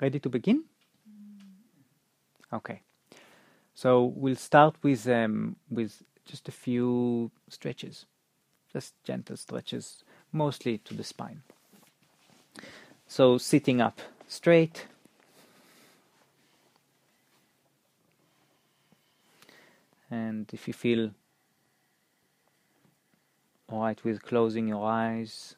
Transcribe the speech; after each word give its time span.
Ready 0.00 0.18
to 0.20 0.28
begin? 0.30 0.64
Okay. 2.52 2.80
So 3.74 4.04
we'll 4.04 4.36
start 4.36 4.76
with 4.82 5.06
um, 5.08 5.56
with 5.70 6.02
just 6.24 6.48
a 6.48 6.52
few 6.52 7.30
stretches, 7.48 8.06
just 8.72 8.94
gentle 9.04 9.36
stretches, 9.36 10.02
mostly 10.32 10.78
to 10.78 10.94
the 10.94 11.04
spine. 11.04 11.42
So 13.06 13.36
sitting 13.38 13.80
up 13.80 14.00
straight. 14.26 14.86
And 20.10 20.48
if 20.52 20.66
you 20.66 20.74
feel 20.74 21.10
alright 23.70 24.02
with 24.02 24.22
closing 24.22 24.66
your 24.66 24.90
eyes, 24.90 25.56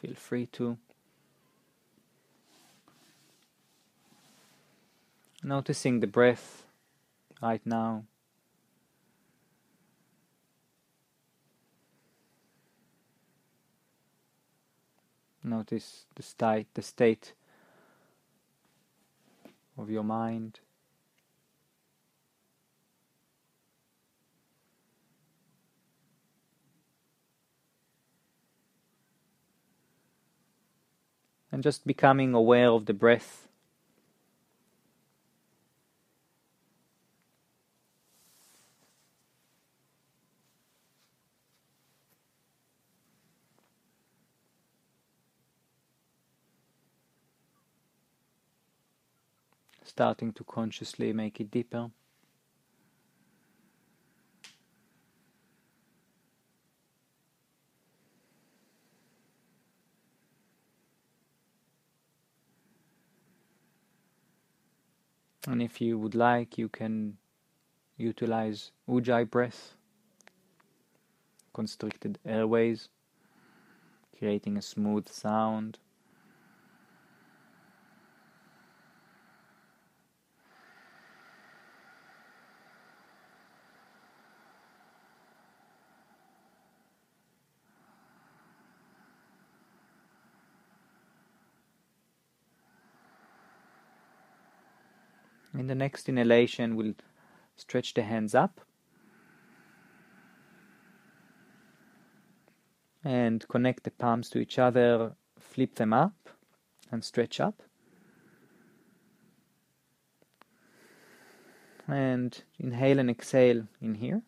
feel 0.00 0.14
free 0.14 0.46
to. 0.46 0.76
Noticing 5.44 5.98
the 5.98 6.06
breath 6.06 6.64
right 7.42 7.60
now. 7.64 8.04
Notice 15.42 16.04
the 16.14 16.22
state, 16.22 16.68
the 16.74 16.82
state 16.82 17.32
of 19.76 19.90
your 19.90 20.04
mind. 20.04 20.60
And 31.50 31.64
just 31.64 31.84
becoming 31.84 32.32
aware 32.32 32.68
of 32.70 32.86
the 32.86 32.94
breath. 32.94 33.48
Starting 49.92 50.32
to 50.32 50.42
consciously 50.44 51.12
make 51.12 51.38
it 51.38 51.50
deeper. 51.50 51.90
And 65.46 65.60
if 65.60 65.78
you 65.82 65.98
would 65.98 66.14
like, 66.14 66.56
you 66.56 66.70
can 66.70 67.18
utilize 67.98 68.72
Ujjayi 68.88 69.30
breath, 69.30 69.74
constricted 71.52 72.18
airways, 72.24 72.88
creating 74.18 74.56
a 74.56 74.62
smooth 74.62 75.06
sound. 75.06 75.78
In 95.62 95.68
the 95.68 95.76
next 95.76 96.08
inhalation, 96.08 96.74
we'll 96.74 96.94
stretch 97.54 97.94
the 97.94 98.02
hands 98.02 98.34
up 98.34 98.62
and 103.04 103.46
connect 103.46 103.84
the 103.84 103.92
palms 103.92 104.28
to 104.30 104.40
each 104.40 104.58
other, 104.58 105.12
flip 105.38 105.76
them 105.76 105.92
up 105.92 106.30
and 106.90 107.04
stretch 107.04 107.38
up. 107.38 107.62
And 111.86 112.42
inhale 112.58 112.98
and 112.98 113.08
exhale 113.08 113.68
in 113.80 113.94
here. 113.94 114.22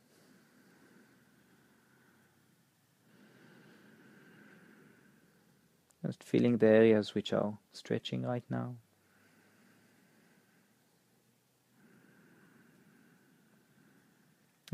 Just 6.06 6.22
feeling 6.22 6.58
the 6.58 6.68
areas 6.68 7.16
which 7.16 7.32
are 7.32 7.58
stretching 7.72 8.22
right 8.22 8.44
now. 8.48 8.76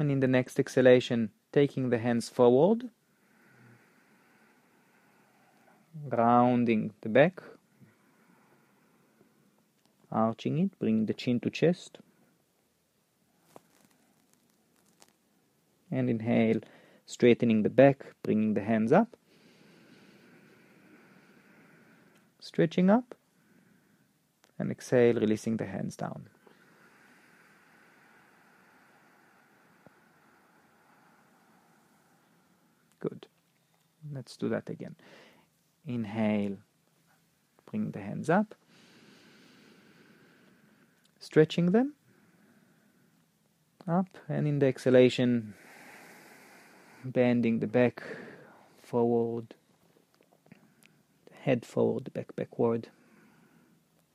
And 0.00 0.10
in 0.10 0.20
the 0.20 0.26
next 0.26 0.58
exhalation, 0.58 1.28
taking 1.52 1.90
the 1.90 1.98
hands 1.98 2.30
forward, 2.30 2.88
rounding 6.08 6.94
the 7.02 7.10
back, 7.10 7.42
arching 10.10 10.58
it, 10.58 10.78
bringing 10.78 11.04
the 11.04 11.12
chin 11.12 11.38
to 11.40 11.50
chest. 11.50 11.98
And 15.90 16.08
inhale, 16.08 16.60
straightening 17.04 17.62
the 17.62 17.68
back, 17.68 18.14
bringing 18.22 18.54
the 18.54 18.62
hands 18.62 18.92
up, 18.92 19.18
stretching 22.38 22.88
up, 22.88 23.14
and 24.58 24.70
exhale, 24.70 25.16
releasing 25.16 25.58
the 25.58 25.66
hands 25.66 25.94
down. 25.94 26.30
Good. 33.00 33.26
Let's 34.12 34.36
do 34.36 34.48
that 34.48 34.68
again. 34.68 34.96
Inhale, 35.86 36.58
bring 37.70 37.92
the 37.92 38.00
hands 38.00 38.28
up, 38.28 38.54
stretching 41.18 41.66
them 41.72 41.94
up, 43.88 44.08
and 44.28 44.46
in 44.46 44.58
the 44.58 44.66
exhalation, 44.66 45.54
bending 47.04 47.60
the 47.60 47.66
back 47.66 48.02
forward, 48.82 49.54
head 51.32 51.64
forward, 51.64 52.12
back 52.12 52.34
backward, 52.36 52.88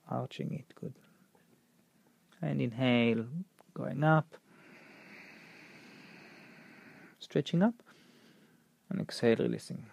arching 0.10 0.54
it. 0.54 0.76
Good. 0.76 0.94
And 2.42 2.62
inhale, 2.62 3.26
going 3.74 4.04
up, 4.04 4.36
stretching 7.20 7.64
up 7.64 7.85
and 8.90 9.02
exhale, 9.02 9.38
releasing. 9.38 9.86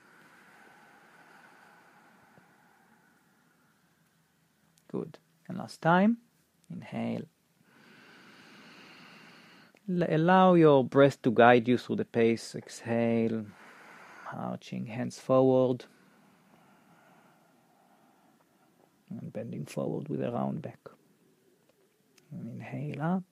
Good. 4.91 5.19
And 5.49 5.59
last 5.59 5.81
time, 5.81 6.19
inhale. 6.71 7.23
Allow 9.89 10.55
your 10.55 10.85
breath 10.85 11.21
to 11.23 11.31
guide 11.31 11.67
you 11.67 11.79
through 11.79 11.97
the 11.97 12.05
pace. 12.05 12.55
Exhale, 12.55 13.45
arching 14.33 14.87
hands 14.87 15.19
forward, 15.19 15.85
and 19.11 19.33
bending 19.33 19.67
forward 19.67 20.09
with 20.09 20.23
a 20.23 20.31
round 20.31 20.63
back. 20.63 20.79
And 22.31 22.49
inhale 22.49 23.03
up, 23.03 23.25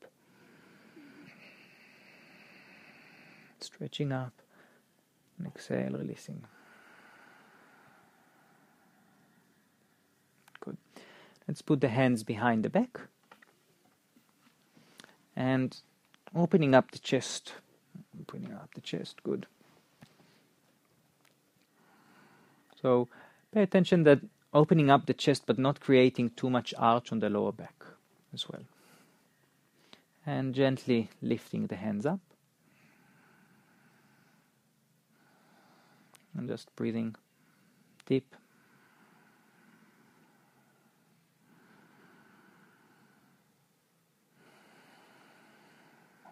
stretching 3.60 4.12
up 4.12 4.39
and 5.40 5.46
exhale, 5.46 5.92
releasing. 5.92 6.42
Good. 10.60 10.76
Let's 11.48 11.62
put 11.62 11.80
the 11.80 11.88
hands 11.88 12.22
behind 12.22 12.62
the 12.62 12.70
back 12.70 13.00
and 15.34 15.76
opening 16.34 16.74
up 16.74 16.90
the 16.90 16.98
chest. 16.98 17.54
Opening 18.20 18.52
up 18.52 18.68
the 18.74 18.80
chest, 18.80 19.22
good. 19.22 19.46
So 22.80 23.08
pay 23.52 23.62
attention 23.62 24.04
that 24.04 24.20
opening 24.52 24.90
up 24.90 25.06
the 25.06 25.14
chest 25.14 25.44
but 25.46 25.58
not 25.58 25.80
creating 25.80 26.30
too 26.30 26.50
much 26.50 26.74
arch 26.76 27.12
on 27.12 27.20
the 27.20 27.30
lower 27.30 27.52
back 27.52 27.84
as 28.34 28.48
well. 28.48 28.62
And 30.26 30.54
gently 30.54 31.08
lifting 31.22 31.66
the 31.66 31.76
hands 31.76 32.04
up. 32.04 32.20
And 36.36 36.48
just 36.48 36.74
breathing 36.76 37.14
deep. 38.06 38.34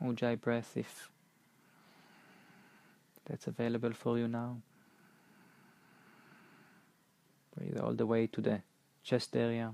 Ujjayi 0.02 0.40
breath 0.40 0.76
if 0.76 1.10
that's 3.26 3.46
available 3.46 3.92
for 3.92 4.16
you 4.16 4.28
now. 4.28 4.58
Breathe 7.56 7.78
all 7.78 7.94
the 7.94 8.06
way 8.06 8.26
to 8.28 8.40
the 8.40 8.62
chest 9.02 9.36
area. 9.36 9.72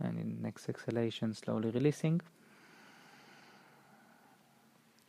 And 0.00 0.18
in 0.18 0.41
next 0.52 0.68
exhalation, 0.68 1.32
slowly 1.32 1.70
releasing. 1.70 2.20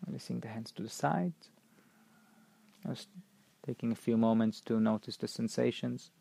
Releasing 0.08 0.40
the 0.40 0.48
hands 0.48 0.72
to 0.72 0.82
the 0.82 0.90
side. 0.90 1.34
Just 2.88 3.10
taking 3.66 3.92
a 3.92 3.96
few 3.96 4.16
moments 4.16 4.62
to 4.62 4.80
notice 4.80 5.18
the 5.18 5.28
sensations. 5.28 6.12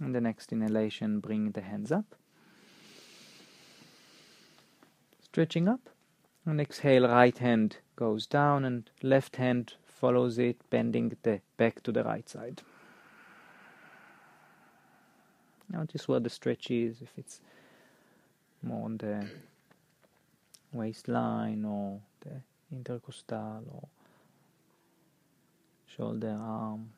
And 0.00 0.14
the 0.14 0.20
next 0.22 0.50
inhalation, 0.50 1.20
bring 1.20 1.50
the 1.50 1.60
hands 1.60 1.92
up. 1.92 2.14
Stretching 5.20 5.68
up. 5.68 5.90
And 6.46 6.58
exhale, 6.58 7.06
right 7.06 7.36
hand 7.36 7.76
goes 7.96 8.26
down 8.26 8.64
and 8.64 8.88
left 9.02 9.36
hand 9.36 9.74
follows 9.84 10.38
it, 10.38 10.56
bending 10.70 11.14
the 11.22 11.42
back 11.58 11.82
to 11.82 11.92
the 11.92 12.02
right 12.02 12.26
side. 12.26 12.62
Notice 15.72 16.06
where 16.06 16.20
the 16.20 16.28
stretch 16.28 16.70
is, 16.70 17.00
if 17.00 17.10
it's 17.16 17.40
more 18.62 18.84
on 18.84 18.98
the 18.98 19.26
waistline 20.72 21.64
or 21.64 22.00
the 22.20 22.42
intercostal 22.70 23.64
or 23.72 23.88
shoulder, 25.96 26.36
arm. 26.38 26.90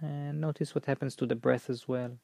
And 0.00 0.40
notice 0.40 0.74
what 0.74 0.86
happens 0.86 1.14
to 1.16 1.26
the 1.26 1.36
breath 1.36 1.68
as 1.68 1.86
well. 1.86 2.16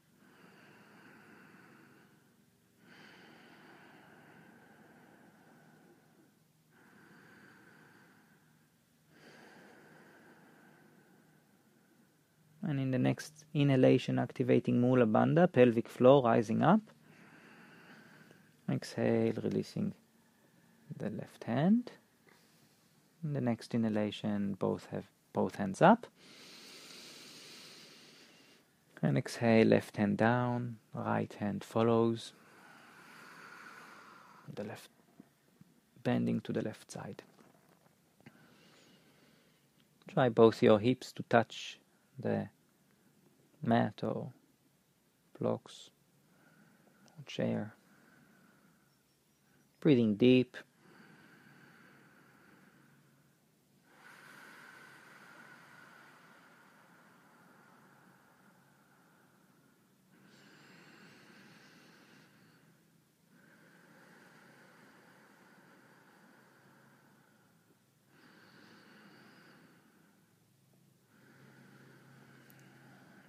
And 12.73 12.81
in 12.81 12.91
the 12.91 12.99
next 12.99 13.45
inhalation 13.53 14.19
activating 14.19 14.81
Mula 14.81 15.05
Bandha, 15.05 15.47
pelvic 15.53 15.91
floor 15.91 16.25
rising 16.25 16.63
up. 16.63 16.81
Exhale, 18.67 19.35
releasing 19.43 19.93
the 20.97 21.11
left 21.11 21.45
hand. 21.45 21.93
In 23.23 23.35
the 23.35 23.43
next 23.43 23.75
inhalation, 23.75 24.57
both 24.59 24.87
have 24.87 25.05
both 25.35 25.57
hands 25.57 25.83
up. 25.83 26.07
And 29.03 29.19
exhale, 29.19 29.67
left 29.67 29.99
hand 29.99 30.17
down, 30.17 30.79
right 30.95 31.35
hand 31.35 31.63
follows. 31.63 32.33
The 34.55 34.65
left 34.65 34.89
bending 36.03 36.41
to 36.41 36.55
the 36.55 36.63
left 36.63 36.91
side. 36.91 37.23
Try 40.09 40.31
both 40.31 40.63
your 40.63 40.79
hips 40.79 41.13
to 41.13 41.23
touch 41.25 41.79
the 42.19 42.49
mat 43.63 44.01
or 44.03 44.33
blocks 45.39 45.91
or 47.19 47.25
chair. 47.27 47.75
Breathing 49.81 50.15
deep. 50.17 50.57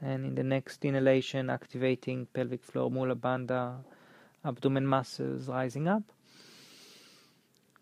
And 0.04 0.26
in 0.26 0.36
the 0.36 0.44
next 0.44 0.84
inhalation 0.84 1.50
activating 1.50 2.26
pelvic 2.34 2.64
floor 2.64 2.92
mula 2.92 3.16
bandha 3.16 3.78
abdomen 4.44 4.86
muscles 4.86 5.48
rising 5.48 5.88
up. 5.88 6.04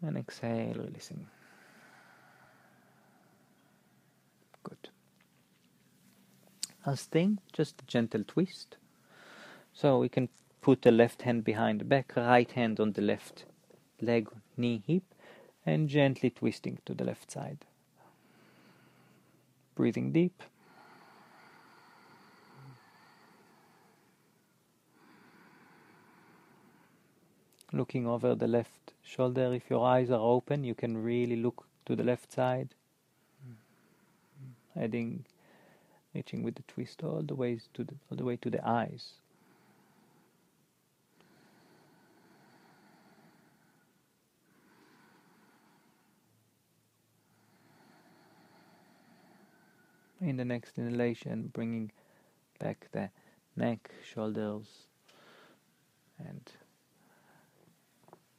And 0.03 0.17
exhale 0.17 0.73
releasing. 0.73 1.27
Good. 4.63 4.89
Last 6.85 7.11
thing 7.11 7.39
just 7.53 7.81
a 7.81 7.85
gentle 7.85 8.23
twist. 8.23 8.77
So 9.73 9.99
we 9.99 10.09
can 10.09 10.29
put 10.61 10.81
the 10.81 10.91
left 10.91 11.23
hand 11.23 11.43
behind 11.43 11.81
the 11.81 11.85
back 11.85 12.13
right 12.15 12.51
hand 12.51 12.79
on 12.79 12.93
the 12.93 13.01
left 13.01 13.45
leg 13.99 14.27
knee 14.57 14.83
hip 14.85 15.03
and 15.65 15.87
gently 15.87 16.29
twisting 16.31 16.79
to 16.85 16.93
the 16.93 17.03
left 17.03 17.31
side. 17.31 17.65
Breathing 19.75 20.11
deep 20.11 20.41
looking 27.73 28.05
over 28.05 28.35
the 28.35 28.47
left 28.47 28.93
shoulder. 29.03 29.53
If 29.53 29.69
your 29.69 29.85
eyes 29.85 30.09
are 30.09 30.19
open, 30.19 30.63
you 30.63 30.75
can 30.75 30.97
really 30.97 31.35
look 31.35 31.65
to 31.85 31.95
the 31.95 32.03
left 32.03 32.31
side, 32.31 32.75
Adding, 34.75 35.25
reaching 36.13 36.43
with 36.43 36.55
the 36.55 36.63
twist 36.63 37.03
all 37.03 37.21
the 37.21 37.35
way 37.35 37.59
to 37.73 37.83
the 37.83 37.93
all 38.09 38.17
the 38.17 38.23
way 38.23 38.37
to 38.37 38.49
the 38.49 38.65
eyes. 38.65 39.15
In 50.21 50.37
the 50.37 50.45
next 50.45 50.77
inhalation, 50.77 51.49
bringing 51.51 51.91
back 52.59 52.87
the 52.91 53.09
neck, 53.55 53.89
shoulders, 54.03 54.67
and 56.19 56.41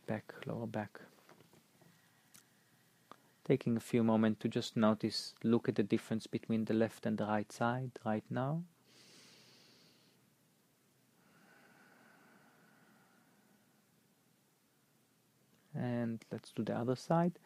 back, 0.06 0.32
lower 0.46 0.66
back. 0.66 1.00
Taking 3.44 3.76
a 3.76 3.81
few 3.81 4.04
moments 4.04 4.40
to 4.43 4.49
just 4.49 4.76
notice, 4.76 5.34
look 5.43 5.69
at 5.69 5.75
the 5.75 5.82
difference 5.82 6.26
between 6.26 6.64
the 6.64 6.75
left 6.75 7.06
and 7.06 7.19
the 7.19 7.26
right 7.26 7.50
side 7.50 7.90
right 8.04 8.25
now. 8.31 8.62
And 15.74 16.24
let's 16.31 16.53
do 16.53 16.62
the 16.62 16.76
other 16.76 16.96
side. 16.96 17.38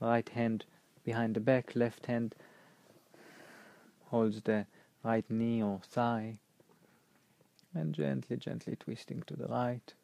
Right 0.00 0.28
hand 0.28 0.64
behind 1.04 1.34
the 1.34 1.40
back, 1.40 1.74
left 1.74 2.06
hand 2.06 2.34
holds 4.06 4.42
the 4.42 4.66
right 5.02 5.28
knee 5.30 5.62
or 5.62 5.80
thigh, 5.82 6.38
and 7.74 7.94
gently, 7.94 8.36
gently 8.36 8.76
twisting 8.76 9.22
to 9.26 9.34
the 9.34 9.46
right. 9.46 9.94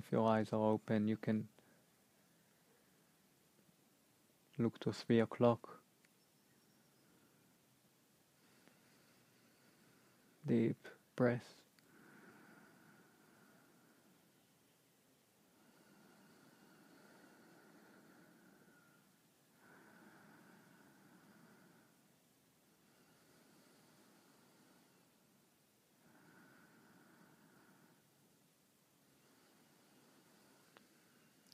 If 0.00 0.10
your 0.12 0.26
eyes 0.26 0.48
are 0.54 0.64
open, 0.72 1.08
you 1.08 1.18
can 1.18 1.46
look 4.58 4.80
to 4.80 4.92
three 4.94 5.20
o'clock. 5.20 5.82
Deep 10.46 10.88
breath. 11.16 11.59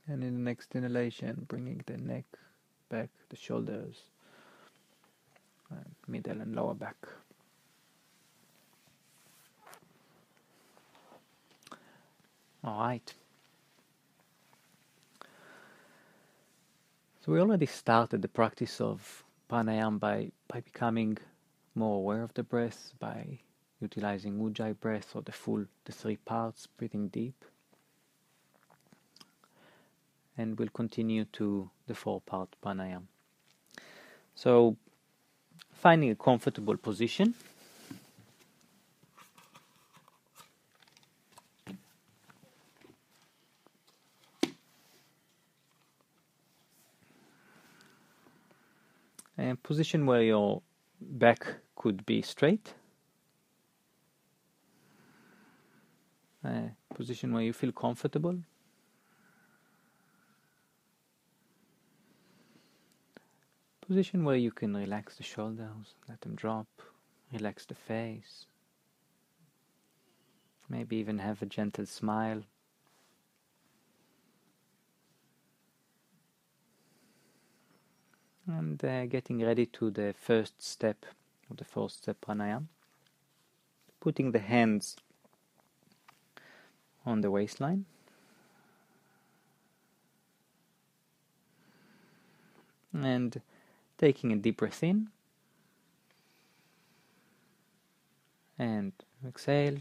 And 0.09 0.23
in 0.23 0.35
the 0.35 0.41
next 0.41 0.75
inhalation 0.75 1.45
bringing 1.49 1.83
the 1.87 1.97
neck 1.97 2.25
back 2.89 3.11
the 3.29 3.37
shoulders 3.37 4.03
and 5.71 5.95
middle 6.07 6.41
and 6.41 6.55
lower 6.55 6.75
back. 6.75 6.97
All 12.63 12.81
right. 12.81 13.15
So 17.21 17.33
we 17.33 17.41
already 17.41 17.67
started 17.67 18.23
the 18.23 18.29
practice 18.29 18.81
of 18.81 19.25
pranayama 19.51 19.99
by 20.01 20.31
by 20.49 20.61
becoming 20.61 21.19
more 21.75 21.97
aware 21.97 22.23
of 22.23 22.35
the 22.35 22.43
breath 22.43 22.93
by 22.99 23.39
utilizing 23.81 24.39
ujjayi 24.39 24.79
breath 24.81 25.15
or 25.15 25.23
the 25.23 25.33
full 25.33 25.67
the 25.85 25.93
three 25.93 26.17
parts 26.17 26.67
breathing 26.67 27.09
deep 27.09 27.45
and 30.39 30.59
we'll 30.59 30.69
continue 30.69 31.25
to 31.33 31.71
the 31.87 31.95
four 31.95 32.21
part 32.21 32.49
pranayama. 32.65 33.05
So, 34.35 34.77
finding 35.73 36.11
a 36.11 36.15
comfortable 36.15 36.77
position. 36.77 37.35
A 49.39 49.55
position 49.55 50.07
where 50.07 50.23
your 50.23 50.63
back 51.01 51.47
could 51.77 52.05
be 52.07 52.23
straight. 52.23 52.73
A 56.43 56.71
position 56.95 57.33
where 57.33 57.43
you 57.43 57.53
feel 57.53 57.73
comfortable. 57.73 58.39
Position 63.87 64.25
where 64.25 64.37
you 64.37 64.51
can 64.51 64.77
relax 64.77 65.17
the 65.17 65.23
shoulders, 65.23 65.95
let 66.09 66.21
them 66.23 66.35
drop, 66.35 66.67
relax 67.33 67.65
the 67.65 67.75
face. 67.75 68.47
Maybe 70.69 70.97
even 70.97 71.19
have 71.19 71.41
a 71.41 71.47
gentle 71.47 71.87
smile. 71.87 72.43
and 78.47 78.85
uh, 78.85 79.07
getting 79.07 79.45
ready 79.45 79.67
to 79.67 79.91
the 79.91 80.15
first 80.19 80.63
step 80.63 81.05
of 81.51 81.57
the 81.57 81.65
fourth 81.65 81.93
step 81.93 82.17
pranayama. 82.21 82.67
Putting 84.01 84.33
the 84.33 84.39
hands 84.39 84.97
on 87.05 87.21
the 87.23 87.31
waistline. 87.31 87.87
And 92.93 93.41
taking 93.99 94.33
a 94.33 94.37
deep 94.37 94.59
breath 94.59 94.83
in. 94.83 95.09
And 98.59 98.93
exhale. 99.27 99.77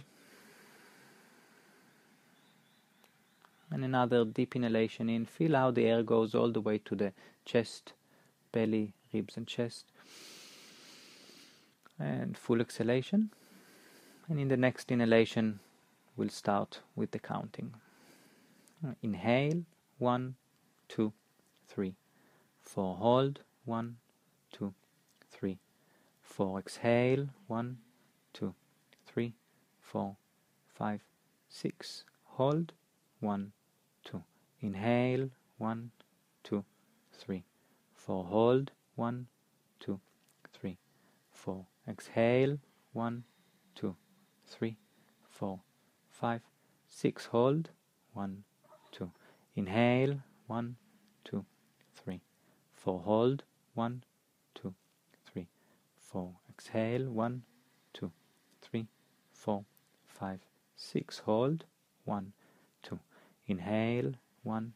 And 3.72 3.84
another 3.84 4.26
deep 4.26 4.56
inhalation 4.56 5.10
in. 5.10 5.26
Feel 5.26 5.56
how 5.56 5.72
the 5.72 5.86
air 5.86 6.04
goes 6.04 6.36
all 6.36 6.52
the 6.52 6.62
way 6.62 6.78
to 6.80 6.96
the 6.96 7.14
chest 7.46 7.94
belly, 8.52 8.94
ribs, 9.14 9.36
and 9.36 9.46
chest. 9.46 9.86
And 12.00 12.38
full 12.38 12.62
exhalation. 12.62 13.32
And 14.30 14.40
in 14.40 14.48
the 14.48 14.58
next 14.58 14.92
inhalation, 14.92 15.60
we'll 16.16 16.30
start 16.30 16.80
with 16.96 17.12
the 17.12 17.20
counting. 17.20 17.74
Inhale, 19.02 19.64
one, 19.98 20.36
two, 20.88 21.12
three, 21.68 21.96
four. 22.62 22.96
Hold, 22.96 23.42
one, 23.66 23.98
two, 24.58 24.74
three, 25.32 25.58
four. 26.22 26.60
Exhale, 26.60 27.28
one, 27.48 27.78
two, 28.34 28.54
three, 29.06 29.34
four, 29.82 30.16
five, 30.68 31.02
six. 31.50 32.06
Hold, 32.38 32.74
one, 33.20 33.52
two. 34.04 34.24
Inhale, 34.62 35.30
one, 35.58 35.92
two, 36.44 36.64
three 37.12 37.44
four. 38.06 38.24
Hold. 38.26 38.72
One, 38.96 39.28
two, 39.80 40.00
three, 40.54 40.78
four. 41.32 41.66
Exhale. 41.88 42.58
One, 42.94 43.24
two, 43.76 43.96
three, 44.48 44.78
four, 45.28 45.60
five, 46.10 46.42
six. 46.88 47.26
Hold. 47.26 47.70
One, 48.14 48.44
two. 48.92 49.12
Inhale. 49.56 50.20
One, 50.48 50.76
two, 51.24 51.46
three, 51.96 52.22
four. 52.74 53.00
Hold. 53.00 53.44
One, 53.74 54.04
four. 56.16 56.32
Exhale. 56.50 57.10
One, 57.10 57.42
two, 57.94 58.10
three, 58.62 58.88
four, 59.34 59.66
five, 60.08 60.40
six. 60.78 61.20
Hold. 61.20 61.66
One, 62.06 62.32
two. 62.82 63.00
Inhale. 63.48 64.14
One, 64.44 64.72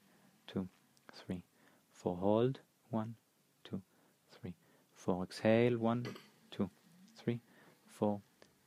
two, 0.48 0.68
three, 1.14 1.44
four. 1.94 2.18
Hold 2.18 2.60
one, 2.90 3.16
two, 3.64 3.82
three, 4.34 4.54
four. 4.94 5.24
Exhale, 5.24 5.78
one, 5.78 6.06
two, 6.52 6.70
three, 7.16 7.40
four, 7.86 8.20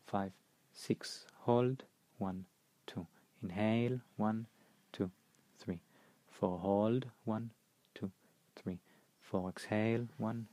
five, 0.06 0.32
six. 0.72 1.26
Hold, 1.40 1.82
one, 2.16 2.46
two. 2.86 3.06
Inhale, 3.42 4.00
one, 4.16 4.46
two, 4.92 5.10
three, 5.58 5.82
four. 6.30 6.58
Hold, 6.58 7.04
one, 7.26 7.50
two, 7.94 8.10
three, 8.56 8.78
four. 9.20 9.50
Exhale, 9.50 10.06
one, 10.16 10.46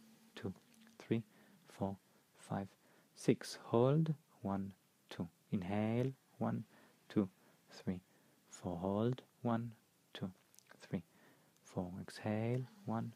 five, 2.50 2.68
six. 3.16 3.60
Hold, 3.66 4.14
one, 4.42 4.74
two. 5.10 5.28
Inhale, 5.52 6.12
one, 6.38 6.64
two, 7.08 7.30
three, 7.72 8.02
four. 8.50 8.78
Hold, 8.78 9.22
one, 9.42 9.72
two, 10.14 10.32
three, 10.82 11.04
four. 11.64 11.92
Exhale, 12.02 12.62
one, 12.86 13.14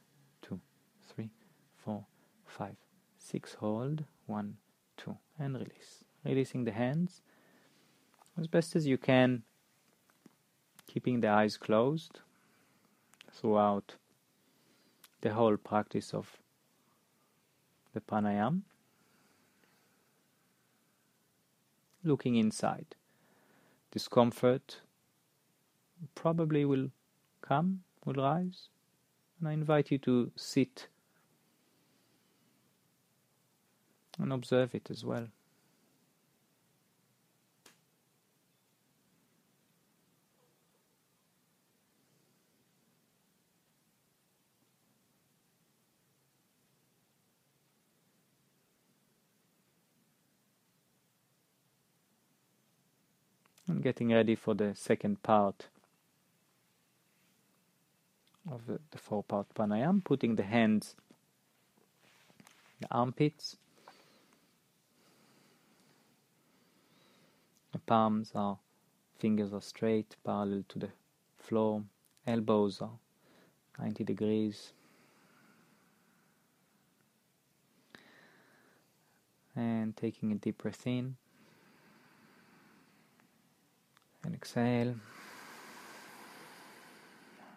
three, 1.15 1.29
four, 1.75 2.05
five, 2.45 2.75
six. 3.17 3.55
Hold, 3.55 4.05
one, 4.25 4.57
two, 4.97 5.17
and 5.39 5.55
release. 5.55 6.03
Releasing 6.23 6.63
the 6.63 6.71
hands 6.71 7.21
as 8.39 8.47
best 8.47 8.75
as 8.75 8.87
you 8.87 8.97
can, 8.97 9.43
keeping 10.87 11.19
the 11.19 11.27
eyes 11.27 11.57
closed 11.57 12.21
throughout 13.31 13.95
the 15.21 15.33
whole 15.33 15.57
practice 15.57 16.13
of 16.13 16.37
the 17.93 18.01
pranayama. 18.01 18.61
Looking 22.03 22.35
inside. 22.35 22.95
Discomfort 23.91 24.81
probably 26.15 26.65
will 26.65 26.89
come, 27.41 27.83
will 28.05 28.15
rise, 28.15 28.69
and 29.39 29.47
I 29.47 29.53
invite 29.53 29.89
you 29.89 29.97
to 29.99 30.31
sit 30.35 30.87
and 34.19 34.33
observe 34.33 34.75
it 34.75 34.89
as 34.91 35.05
well. 35.05 35.27
And 53.67 53.72
getting 53.83 54.09
ready 54.09 54.35
for 54.35 54.55
the 54.55 54.73
second 54.75 55.21
part 55.21 55.67
of 58.51 58.65
the, 58.65 58.79
the 58.91 58.97
four 58.97 59.23
part 59.23 59.47
pranayama, 59.53 60.03
putting 60.03 60.35
the 60.35 60.43
hands, 60.43 60.95
the 62.79 62.87
armpits, 62.89 63.57
The 67.73 67.79
palms 67.79 68.31
are, 68.35 68.59
fingers 69.17 69.51
are 69.51 69.61
straight, 69.61 70.15
parallel 70.23 70.63
to 70.69 70.79
the 70.79 70.89
floor. 71.37 71.83
Elbows 72.27 72.81
are 72.81 72.99
90 73.79 74.03
degrees. 74.03 74.73
And 79.55 79.97
taking 79.97 80.31
a 80.31 80.35
deep 80.35 80.59
breath 80.59 80.85
in. 80.85 81.15
And 84.23 84.33
exhale. 84.33 84.95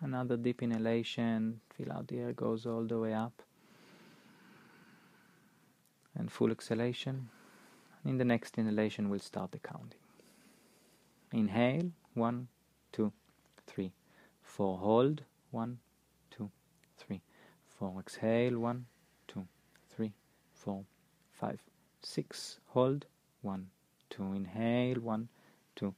Another 0.00 0.36
deep 0.36 0.62
inhalation. 0.62 1.60
Feel 1.76 1.92
how 1.92 2.04
the 2.06 2.18
air 2.18 2.32
goes 2.32 2.66
all 2.66 2.84
the 2.84 2.98
way 2.98 3.14
up. 3.14 3.42
And 6.14 6.30
full 6.30 6.50
exhalation. 6.50 7.28
In 8.04 8.18
the 8.18 8.24
next 8.24 8.58
inhalation, 8.58 9.08
we'll 9.08 9.20
start 9.20 9.52
the 9.52 9.58
counting. 9.58 10.00
Inhale, 11.32 11.90
one, 12.14 12.48
two, 12.92 13.12
three, 13.66 13.92
four. 14.42 14.78
Hold, 14.78 15.22
one, 15.50 15.78
two, 16.30 16.50
three, 16.98 17.20
four. 17.66 18.00
Exhale, 18.00 18.58
one, 18.58 18.86
two, 19.28 19.46
three, 19.94 20.12
four, 20.52 20.84
five, 21.32 21.60
six. 22.02 22.58
Hold, 22.68 23.06
one, 23.42 23.68
two. 24.08 24.32
Inhale, 24.32 25.00
one, 25.00 25.28
two, 25.74 25.94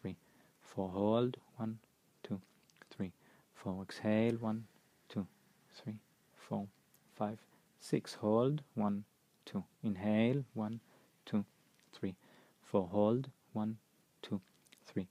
three, 0.00 0.16
four. 0.62 0.88
Hold, 0.90 1.38
one, 1.56 1.78
two, 2.22 2.40
three, 2.90 3.12
four. 3.54 3.82
Exhale, 3.82 4.36
one, 4.36 4.66
two, 5.08 5.26
three, 5.74 5.96
four, 6.36 6.68
five, 7.16 7.38
six. 7.80 8.14
Hold, 8.14 8.62
one, 8.74 9.04
two. 9.46 9.64
Inhale, 9.84 10.44
one, 10.54 10.80
two, 11.26 11.44
three, 11.92 12.16
four. 12.62 12.88
Hold, 12.88 13.30
one, 13.54 13.78
two, 14.22 14.40
three, 14.86 15.08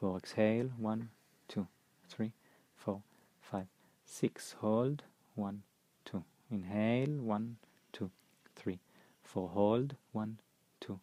four. 0.00 0.18
Exhale, 0.18 0.70
one, 0.78 1.10
two, 1.48 1.66
three, 2.08 2.32
four, 2.76 3.02
five, 3.40 3.66
six. 4.04 4.54
Hold, 4.60 5.02
one, 5.36 5.62
two. 6.04 6.24
Inhale, 6.50 7.20
one, 7.20 7.56
two, 7.92 8.10
three, 8.56 8.78
four, 9.24 9.48
hold, 9.50 9.96
one, 10.12 10.38
two, 10.80 11.00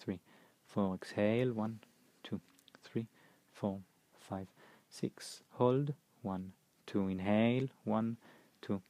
three, 0.00 0.20
four, 0.66 0.94
exhale, 0.94 1.52
one, 1.52 1.80
four, 3.60 3.80
five, 4.16 4.46
six, 4.88 5.42
hold, 5.54 5.92
one, 6.22 6.52
two, 6.86 7.08
inhale, 7.08 7.66
one, 7.84 8.16
two, 8.62 8.80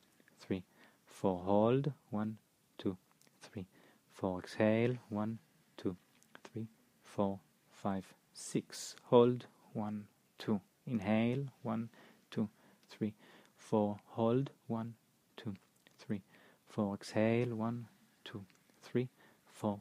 three, 0.40 0.62
four, 1.06 1.38
hold, 1.38 1.92
one, 2.10 2.37
two, 2.76 2.96
three, 3.40 3.64
four, 4.12 4.40
exhale, 4.40 4.96
one, 5.08 5.38
two, 5.78 5.96
three, 6.44 6.66
four, 7.02 7.40
five, 7.70 8.04
six, 8.34 8.94
hold, 9.04 9.46
one, 9.72 10.04
two, 10.38 10.60
inhale, 10.87 11.46
one, 11.62 11.88
two, 12.30 12.48
three, 12.90 13.14
four, 13.56 13.98
hold, 14.08 14.50
one, 14.66 14.94
two, 15.38 15.54
three, 15.98 16.20
four, 16.68 16.94
exhale, 16.94 17.54
one, 17.54 17.87
two, 18.22 18.44
three, 18.82 19.08
four, 19.46 19.80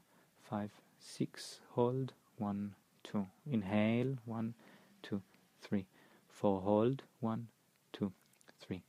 five, 0.50 0.72
six, 0.98 1.60
hold, 1.72 2.14
one, 2.38 2.74
two, 3.04 3.28
inhale, 3.52 4.16
one, 4.26 4.54
two, 5.02 5.22
three, 5.62 5.86
four, 6.30 6.62
hold, 6.62 7.04
one, 7.20 7.48
two, 7.94 8.12
three, 8.60 8.84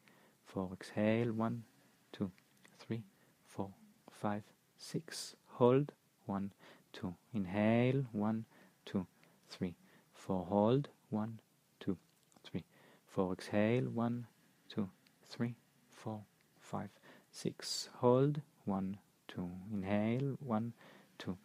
four, 0.45 0.71
exhale, 0.73 1.33
one, 1.33 1.65
two, 2.12 2.31
three, 2.79 3.03
four, 3.47 3.71
five, 4.11 4.43
six, 4.77 5.35
hold, 5.47 5.93
one, 6.27 6.53
two, 6.93 7.15
inhale, 7.35 8.05
one, 8.12 8.45
two, 8.85 9.07
three, 9.49 9.75
four, 10.15 10.45
hold, 10.47 10.88
one, 11.11 11.38
two, 11.81 11.97
three, 12.45 12.65
four, 13.07 13.33
exhale, 13.33 13.85
one, 13.85 14.27
two, 14.69 14.88
three, 15.29 15.55
four, 15.93 16.21
five, 16.61 16.91
six, 17.31 17.88
hold, 17.97 18.41
one, 18.65 18.99
two, 19.27 19.50
inhale, 19.73 20.37
one, 20.41 20.73
two, 21.19 21.37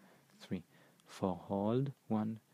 three, 0.41 0.63
four, 1.07 1.39
hold, 1.47 1.91
one, 2.07 2.39
two, 2.39 2.52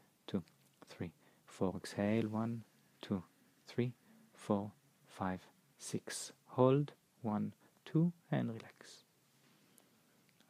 four, 1.60 1.76
exhale, 1.76 2.30
one, 2.30 2.64
two, 3.02 3.22
three, 3.68 3.92
four, 4.34 4.72
five, 5.06 5.42
six, 5.78 6.32
hold, 6.46 6.94
one, 7.22 7.52
two, 7.84 8.14
and 8.32 8.48
relax. 8.48 9.04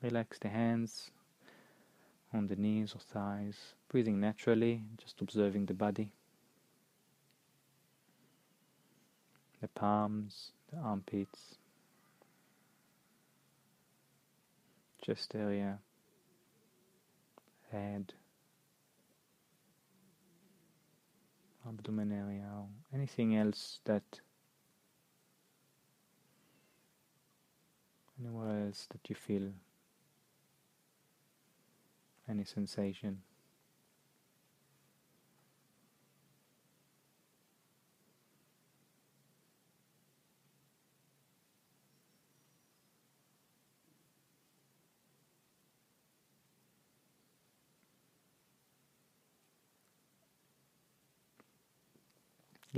Relax 0.04 0.38
the 0.38 0.50
hands 0.50 1.10
on 2.32 2.46
the 2.46 2.56
knees 2.56 2.94
or 2.94 3.00
thighs, 3.00 3.74
breathing 3.90 4.20
naturally, 4.20 4.84
just 4.98 5.20
observing 5.20 5.66
the 5.66 5.74
body. 5.74 6.14
The 9.62 9.68
palms, 9.70 10.52
the 10.72 10.78
armpits, 10.78 11.56
chest 15.04 15.34
area, 15.34 15.80
head, 17.72 18.14
abdomen 21.68 22.12
area, 22.12 22.50
or 22.56 22.68
anything 22.94 23.36
else 23.36 23.80
that 23.86 24.22
anywhere 28.20 28.66
else 28.66 28.88
that 28.92 29.10
you 29.10 29.16
feel 29.16 29.52
any 32.28 32.44
sensation. 32.44 33.22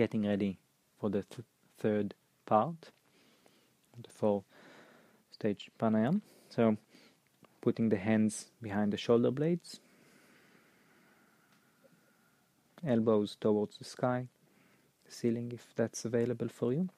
Getting 0.01 0.25
ready 0.25 0.57
for 0.99 1.11
the 1.11 1.21
th 1.21 1.45
third 1.77 2.15
part, 2.47 2.89
the 4.05 4.09
four 4.09 4.43
stage 5.29 5.69
pranayama. 5.79 6.21
So 6.49 6.77
putting 7.61 7.89
the 7.89 7.97
hands 7.97 8.47
behind 8.63 8.93
the 8.93 8.97
shoulder 8.97 9.29
blades, 9.29 9.79
elbows 12.83 13.37
towards 13.39 13.77
the 13.77 13.85
sky, 13.85 14.25
the 15.05 15.11
ceiling 15.11 15.51
if 15.51 15.67
that's 15.75 16.03
available 16.03 16.49
for 16.49 16.73
you. 16.73 16.89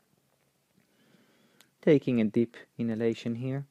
Taking 1.81 2.21
a 2.21 2.25
deep 2.37 2.55
inhalation 2.77 3.35
here 3.35 3.65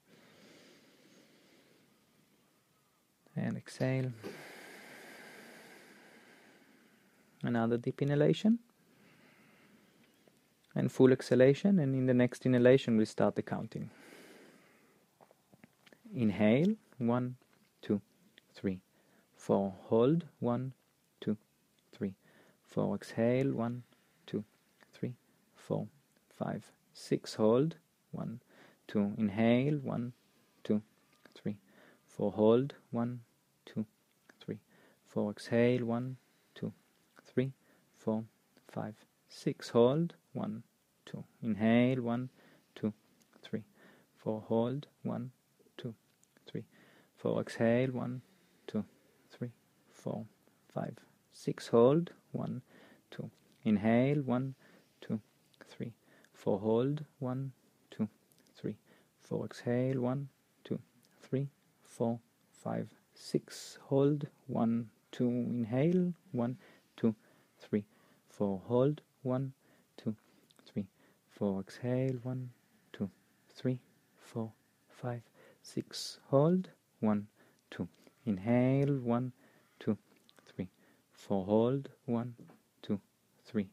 and 3.34 3.56
exhale. 3.56 4.12
Another 7.42 7.78
deep 7.78 8.02
inhalation 8.02 8.58
and 10.74 10.90
full 10.90 11.12
exhalation, 11.12 11.78
and 11.78 11.94
in 11.94 12.06
the 12.06 12.14
next 12.14 12.46
inhalation, 12.46 12.96
we'll 12.96 13.06
start 13.06 13.34
the 13.34 13.42
counting. 13.42 13.90
Inhale, 16.14 16.74
one, 16.98 17.36
two, 17.80 18.00
three, 18.54 18.80
four. 19.36 19.74
Hold, 19.88 20.24
one, 20.40 20.72
two, 21.20 21.36
three, 21.92 22.14
four. 22.64 22.94
Exhale, 22.94 23.52
one, 23.52 23.82
two, 24.26 24.44
three, 24.92 25.14
four, 25.56 25.86
five, 26.38 26.70
six. 26.92 27.34
Hold, 27.34 27.76
one, 28.10 28.40
two. 28.86 29.12
Inhale, 29.16 29.76
one, 29.76 30.12
two, 30.64 30.82
three, 31.34 31.56
four. 32.06 32.32
Hold, 32.32 32.74
one, 32.90 33.20
two, 33.64 33.86
three, 34.38 34.58
four. 35.06 35.30
Exhale, 35.30 35.84
one, 35.84 36.16
two, 36.54 36.72
three, 37.24 37.52
four, 37.98 38.24
five, 38.68 38.94
six. 39.28 39.70
Hold, 39.70 40.14
one, 40.32 40.62
two. 41.06 41.24
Inhale, 41.42 42.02
one, 42.02 42.30
two, 42.74 42.92
three, 43.42 43.64
four. 44.16 44.42
Hold, 44.48 44.86
one, 45.02 45.32
four. 47.22 47.40
Exhale, 47.40 47.90
one, 47.92 48.20
two, 48.66 48.84
three, 49.30 49.52
four, 49.92 50.24
five, 50.74 50.96
six. 51.32 51.68
Hold, 51.68 52.10
one, 52.32 52.62
two. 53.12 53.30
Inhale, 53.64 54.22
one, 54.22 54.56
two, 55.00 55.20
three, 55.68 55.92
four. 56.34 56.58
Hold, 56.58 57.04
one, 57.20 57.52
two, 57.92 58.08
three, 58.56 58.76
four. 59.22 59.44
Exhale, 59.44 60.00
one, 60.00 60.28
two, 60.64 60.80
three, 61.22 61.48
four, 61.84 62.18
five, 62.64 62.88
six. 63.14 63.78
Hold, 63.88 64.26
one, 64.48 64.90
two. 65.12 65.28
Inhale, 65.28 66.12
one, 66.32 66.58
two, 66.96 67.14
three, 67.60 67.84
four. 68.28 68.60
Hold, 68.66 69.00
one, 69.22 69.52
two, 69.96 70.14
three, 70.66 70.86
four. 71.28 71.60
Exhale, 71.60 72.18
one, 72.22 72.50
two, 72.92 73.10
three, 73.54 73.80
four, 74.16 74.52
five, 74.88 75.22
six. 75.62 76.18
Hold, 76.30 76.68
one, 77.00 77.26
two. 77.70 77.88
Inhale, 78.24 78.98
one, 78.98 79.32
two, 79.78 79.98
three, 80.46 80.68
four. 81.12 81.44
Hold, 81.44 81.88
one, 82.06 82.34
two, 82.82 83.00
three, 83.44 83.68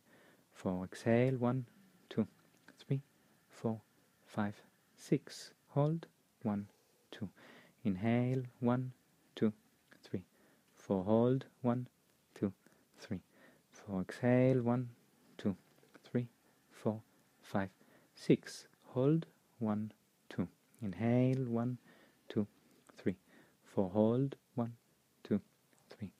four. 0.53 0.85
Exhale, 0.85 1.37
one, 1.37 1.65
two, 2.09 2.27
three, 2.77 3.01
four, 3.49 3.81
five, 4.25 4.55
six. 4.97 5.51
Hold, 5.69 6.07
one, 6.43 6.67
two. 7.11 7.29
Inhale, 7.83 8.43
one, 8.59 8.91
two, 9.35 9.53
three, 10.03 10.23
four. 10.75 11.03
Hold, 11.03 11.45
one, 11.61 11.87
two, 12.35 12.51
three, 12.99 13.21
four. 13.71 14.01
Exhale, 14.01 14.61
one, 14.61 14.89
five, 17.51 17.69
six. 18.15 18.67
Hold, 18.93 19.25
one, 19.59 19.91
two. 20.29 20.47
Inhale, 20.81 21.45
one, 21.61 21.77
four. 23.79 23.89
Hold. 23.91 24.35
One 24.55 24.73
two 25.23 25.39
three. 25.89 26.11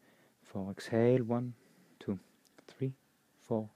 Four. 0.43 0.71
Exhale. 0.71 1.23
One 1.23 1.53
two 1.99 2.17
three. 2.67 2.93
Four 3.47 3.69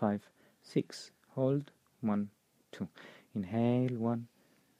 five 0.00 0.22
six. 0.62 1.10
Hold. 1.34 1.70
One 2.00 2.30
two. 2.72 2.88
Inhale. 3.34 3.96
One 3.98 4.28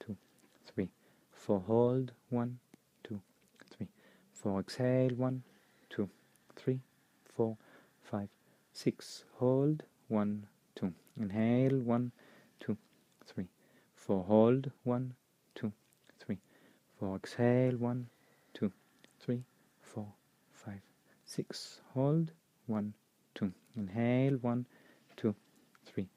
two 0.00 0.16
three. 0.64 0.90
Four. 1.32 1.60
Hold. 1.66 2.12
One 2.30 2.58
two 3.04 3.20
three. 3.70 3.88
Four. 4.32 4.60
Exhale. 4.60 5.14
One 5.16 5.42
two 5.90 6.08
three. 6.54 6.80
Four 7.34 7.56
five 8.10 8.28
six. 8.72 9.24
Hold. 9.38 9.82
One 10.08 10.46
two 10.74 10.94
inhale 11.20 11.78
one 11.78 12.12
two 12.60 12.76
three 13.26 13.48
four 13.94 14.24
hold 14.24 14.70
one 14.84 15.14
two 15.54 15.72
three 16.18 16.38
four 16.98 17.16
exhale 17.16 17.76
one, 17.76 18.08
two, 18.54 18.72
three, 19.20 19.42
four, 19.82 20.06
five, 20.52 20.80
six. 21.24 21.80
Hold, 21.94 22.32
one, 22.66 22.94
two. 23.34 23.52
Inhale, 23.76 24.38
one, 24.40 24.66
two, 25.16 25.34
three, 25.84 26.08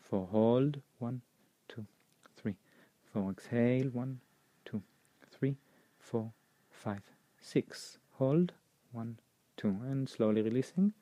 four. 0.00 0.26
Hold, 0.26 0.80
one, 0.98 1.22
two, 1.68 1.86
three, 2.36 2.56
four. 3.12 3.30
Exhale, 3.30 3.90
one, 3.90 4.20
two, 4.64 4.82
four, 6.00 6.32
five, 6.70 7.02
six. 7.40 7.98
Hold. 8.18 8.52
One, 8.92 9.18
two. 9.56 9.76
And 9.84 10.08
slowly 10.08 10.42
releasing. 10.42 10.92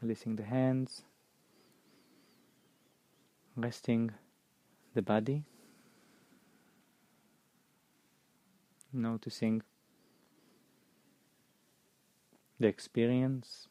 Releasing 0.00 0.36
the 0.36 0.44
hands. 0.44 1.02
Resting 3.54 4.12
the 4.94 5.02
body. 5.02 5.44
Noticing 8.92 9.62
the 12.58 12.66
experience. 12.66 13.68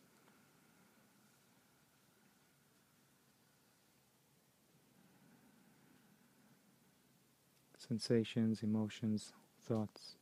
Sensations, 7.78 8.62
emotions, 8.62 9.34
thoughts. 9.67 10.15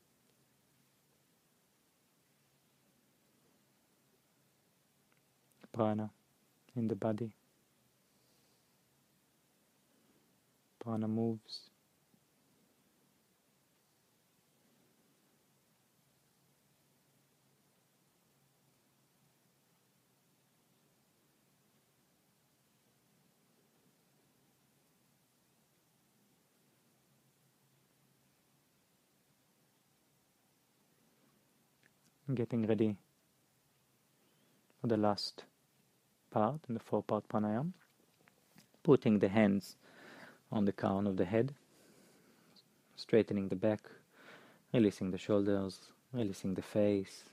Prana 5.74 6.10
in 6.76 6.88
the 6.88 6.96
body. 6.96 7.39
Prana 10.90 11.08
moves. 11.08 11.70
getting 32.34 32.66
ready 32.66 32.96
for 34.82 34.88
the 34.88 34.98
last 34.98 35.44
part 36.32 36.62
in 36.68 36.74
the 36.74 36.80
four 36.80 37.04
part 37.04 37.28
pranayam. 37.28 37.74
Putting 38.82 39.20
the 39.20 39.30
hands 39.30 39.76
on 40.52 40.66
the 40.66 40.72
crown 40.72 41.08
of 41.08 41.18
the 41.18 41.26
head, 41.26 41.54
straightening 42.96 43.50
the 43.50 43.56
back, 43.56 43.82
releasing 44.74 45.12
the 45.12 45.18
shoulders, 45.18 45.80
releasing 46.14 46.54
the 46.56 46.62
face, 46.62 47.24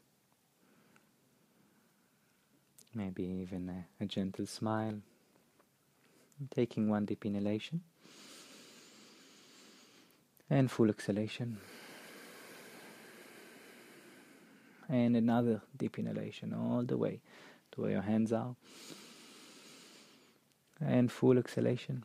maybe 2.94 3.24
even 3.24 3.68
a, 3.68 4.04
a 4.04 4.06
gentle 4.06 4.46
smile. 4.46 5.00
Taking 6.54 6.90
one 6.90 7.06
deep 7.06 7.24
inhalation 7.24 7.80
and 10.50 10.70
full 10.70 10.90
exhalation 10.90 11.56
and 14.88 15.16
another 15.16 15.62
deep 15.76 15.98
inhalation 15.98 16.52
all 16.52 16.82
the 16.82 16.96
way 16.96 17.20
to 17.72 17.80
where 17.80 17.90
your 17.90 18.02
hands 18.02 18.32
are 18.32 18.54
and 20.80 21.10
full 21.10 21.38
exhalation 21.38 22.04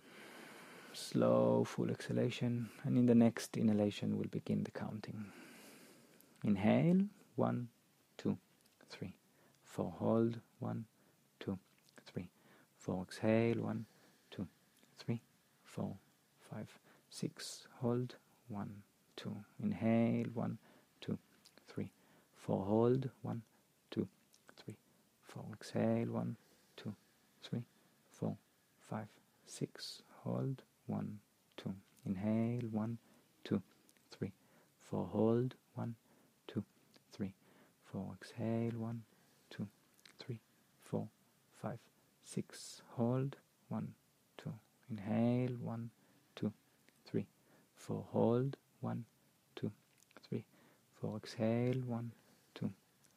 slow 0.94 1.64
full 1.64 1.90
exhalation 1.90 2.70
and 2.84 2.98
in 2.98 3.06
the 3.06 3.16
next 3.16 3.58
inhalation 3.58 4.18
we'll 4.18 4.28
begin 4.28 4.64
the 4.64 4.72
counting. 4.72 5.26
Inhale 6.44 7.06
one 7.36 7.70
two 8.18 8.38
three 8.90 9.16
four. 9.64 9.94
Hold 10.00 10.40
one 10.60 10.86
two 11.40 11.58
three 12.06 12.30
four. 12.78 13.04
Exhale 13.04 13.62
one 13.62 13.86
two 14.30 14.48
three 15.00 15.22
four 15.64 15.96
five 16.40 16.70
six. 17.10 17.68
Hold 17.82 18.16
one 18.48 18.84
two. 19.16 19.36
Inhale 19.62 20.28
one 20.34 20.58
two 21.00 21.18
three 21.68 21.92
four. 22.36 22.66
Hold 22.66 23.10
one 23.22 23.44
two 23.92 24.08
three 24.58 24.78
four. 25.22 25.46
Exhale 25.54 26.08
one 26.08 26.38
two 26.76 26.96
three 27.44 27.64
four 28.12 28.36
five 28.80 29.08
six. 29.46 30.02
Hold 30.24 30.64
one 30.98 31.10
two 31.58 31.74
inhale 32.06 32.68
one 32.72 32.98
two 33.44 33.62
three 34.12 34.32
four 34.90 35.06
hold 35.14 35.56
one 35.76 35.96
two 36.48 36.64
three 37.14 37.34
four 37.92 38.06
exhale 38.20 38.78
one 38.90 39.02
two 39.50 39.68
three 40.20 40.40
four 40.90 41.08
five 41.62 41.80
six 42.24 42.82
hold 42.98 43.38
one 43.70 43.94
two 44.38 44.54
inhale 44.90 45.56
one 45.74 45.90
two 46.36 46.52
three 47.06 47.28
four 47.76 48.04
hold 48.12 48.58
one 48.82 49.06
two 49.56 49.72
three 50.28 50.46
four 51.02 51.18
exhale 51.18 51.82
one, 51.88 52.12
two, 52.54 52.72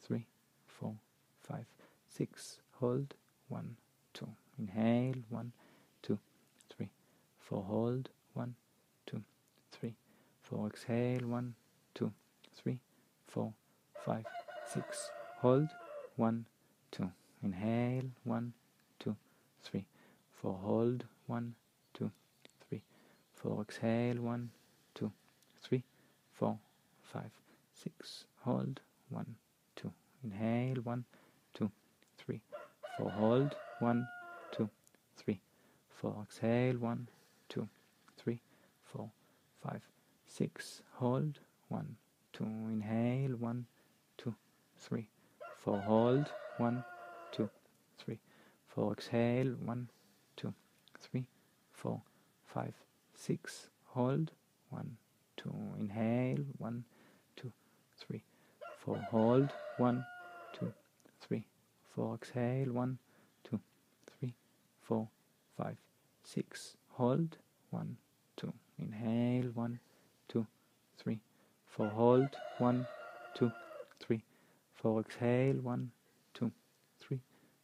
three, 0.07 0.27
four, 0.67 0.95
five, 1.43 1.67
six. 2.09 2.61
Hold. 2.81 3.15
One, 3.49 3.77
two. 4.15 4.29
Inhale. 4.59 5.23
One, 5.29 5.53
two, 6.03 6.19
four. 7.49 7.63
Hold. 7.63 8.09
one, 8.35 8.55
two, 9.07 9.23
three. 9.73 9.95
Four. 10.43 10.67
Exhale. 10.69 11.27
One, 11.27 11.55
two, 11.95 12.13
three, 12.55 12.79
four, 13.27 13.53
five, 14.05 14.25
six. 14.67 15.11
Hold. 15.41 15.69
One, 16.17 16.47
two. 16.91 17.11
Inhale. 17.43 18.11
one, 18.25 18.53
two, 18.99 19.17
three. 19.63 19.87
Four. 20.33 20.59
Hold. 20.63 21.05
one, 21.27 21.55
two, 21.93 22.11
three. 22.69 22.83
Four. 23.35 23.63
Exhale. 23.63 24.21
One, 24.21 24.51
two, 24.95 25.13
three, 25.63 25.85
four, 26.33 26.59
five, 27.03 27.31
six. 27.75 28.25
Hold. 28.45 28.81
One, 29.11 29.37
two 29.77 29.93
Inhale, 30.25 30.83
one, 30.83 31.05
two, 31.53 31.71
three, 32.17 32.41
four. 32.97 33.11
Hold, 33.11 33.55
one, 33.81 34.09
two, 34.57 34.71
three, 35.17 35.39
four. 35.91 36.17
Exhale, 36.23 36.79
one, 36.79 37.09
two, 37.49 37.69
three, 38.17 38.41
four, 38.85 39.11
five, 39.63 39.83
six. 40.27 40.83
Hold, 40.95 41.39
one, 41.69 41.97
two. 42.33 42.45
Inhale, 42.45 43.37
one, 43.37 43.67
two, 44.19 44.35
three, 44.79 45.09
four. 45.63 45.79
Hold, 45.81 46.27
one, 46.59 46.85
two, 47.33 47.49
three, 47.99 48.19
four. 48.69 48.93
Exhale, 48.93 49.55
one, 49.65 49.89
two, 50.37 50.53
three, 50.99 51.27
four, 51.73 52.01
five, 52.47 52.75
six. 53.15 53.69
Hold, 53.87 54.31
one, 54.71 54.97
two. 55.37 55.55
Inhale, 55.79 56.45
one, 56.59 56.85
two, 57.37 57.53
three, 57.99 58.23
four. 58.79 58.97
Hold, 59.11 59.51
One, 59.79 60.05
two, 60.53 60.73
three, 61.21 61.45
four. 61.95 62.15
Exhale, 62.15 62.73
one, 62.73 62.99
two, 63.43 63.61
three, 64.19 64.35
four, 64.81 65.09
five, 65.57 65.77
six. 66.23 66.77
Hold, 66.97 67.37
one, 67.71 67.97
two. 68.37 68.53
Inhale, 68.79 69.51
one, 69.55 69.81
two, 70.29 70.47
three, 70.97 71.21
four. 71.67 71.89
Hold, 71.89 72.29
one, 72.59 72.87
two, 73.35 73.51
three, 74.01 74.23
four. 74.75 75.01
Exhale, 75.01 75.57
one, 75.57 75.91
two, 76.33 76.53
three, 77.01 77.21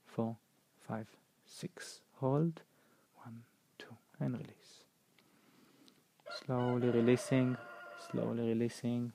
four, 0.07 0.37
five, 0.87 1.07
six. 1.47 2.01
Hold, 2.17 2.63
one, 3.23 3.43
two, 3.79 3.97
and 4.19 4.35
release. 4.35 4.85
Slowly 6.45 6.91
releasing, 6.91 7.57
slowly 8.11 8.49
releasing. 8.49 9.13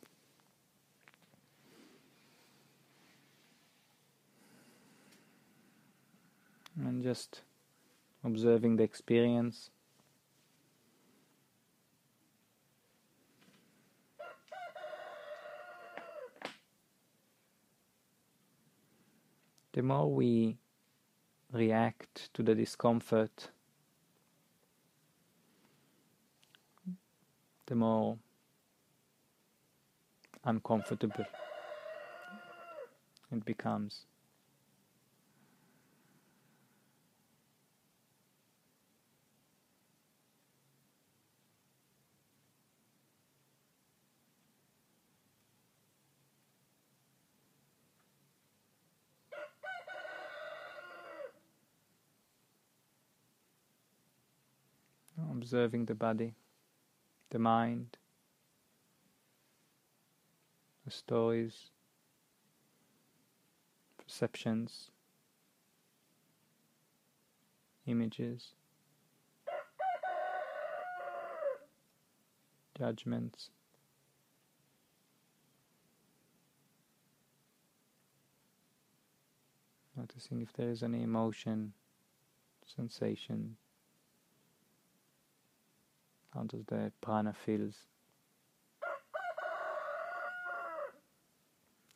and 6.78 7.04
just 7.04 7.42
observing 8.24 8.76
the 8.76 8.84
experience. 8.84 9.70
The 19.76 19.84
more 19.84 20.10
we 20.10 20.58
react 21.52 22.34
to 22.34 22.42
the 22.42 22.56
discomfort, 22.56 23.50
the 27.66 27.76
more 27.76 28.18
uncomfortable 30.46 31.26
it 33.34 33.44
becomes. 33.44 34.06
Observing 55.46 55.86
the 55.86 55.94
body, 55.94 56.34
the 57.30 57.38
mind, 57.38 57.98
the 60.84 60.90
stories, 60.90 61.70
perceptions, 64.04 64.90
images, 67.86 68.54
judgments. 72.76 73.52
Noticing 79.96 80.42
if 80.42 80.52
there 80.54 80.70
is 80.70 80.82
any 80.82 81.04
emotion, 81.04 81.74
sensation. 82.66 83.58
How 86.36 86.44
does 86.44 86.66
the 86.66 86.92
prana 87.00 87.34
feels 87.34 87.76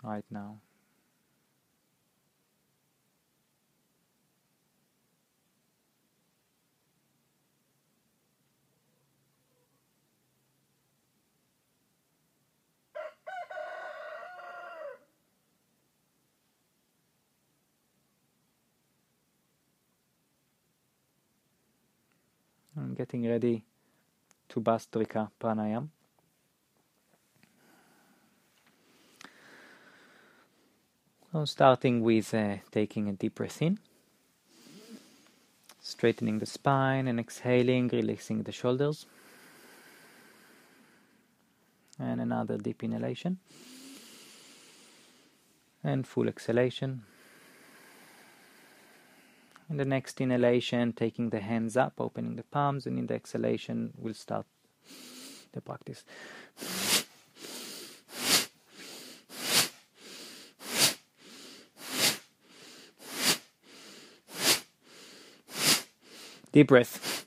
right 0.02 0.24
now? 0.32 0.62
I'm 22.78 22.94
getting 22.94 23.28
ready 23.28 23.66
to 24.50 24.62
Bhastrika 24.62 25.30
Pranayam. 25.40 25.90
So 31.32 31.46
starting 31.46 32.02
with 32.02 32.34
uh, 32.34 32.58
taking 32.72 33.08
a 33.08 33.14
deep 33.14 33.36
breath 33.36 33.62
in, 33.62 33.78
straightening 35.80 36.40
the 36.40 36.48
spine 36.48 37.08
and 37.08 37.20
exhaling, 37.20 37.88
releasing 37.90 38.44
the 38.44 38.52
shoulders. 38.52 39.06
And 42.00 42.20
another 42.20 42.58
deep 42.58 42.84
inhalation. 42.84 43.38
And 45.84 46.08
full 46.08 46.28
exhalation. 46.28 47.04
In 49.70 49.78
the 49.78 49.86
next 49.86 50.20
inhalation, 50.20 50.94
taking 50.94 51.30
the 51.30 51.42
hands 51.42 51.78
up, 51.78 51.94
opening 52.00 52.36
the 52.36 52.44
palms, 52.44 52.88
and 52.88 52.98
in 52.98 53.06
the 53.06 53.14
exhalation, 53.14 53.94
we'll 53.96 54.16
start 54.16 54.48
the 55.52 55.62
practice. 55.62 56.04
Deep 66.52 66.68
breath. 66.68 67.20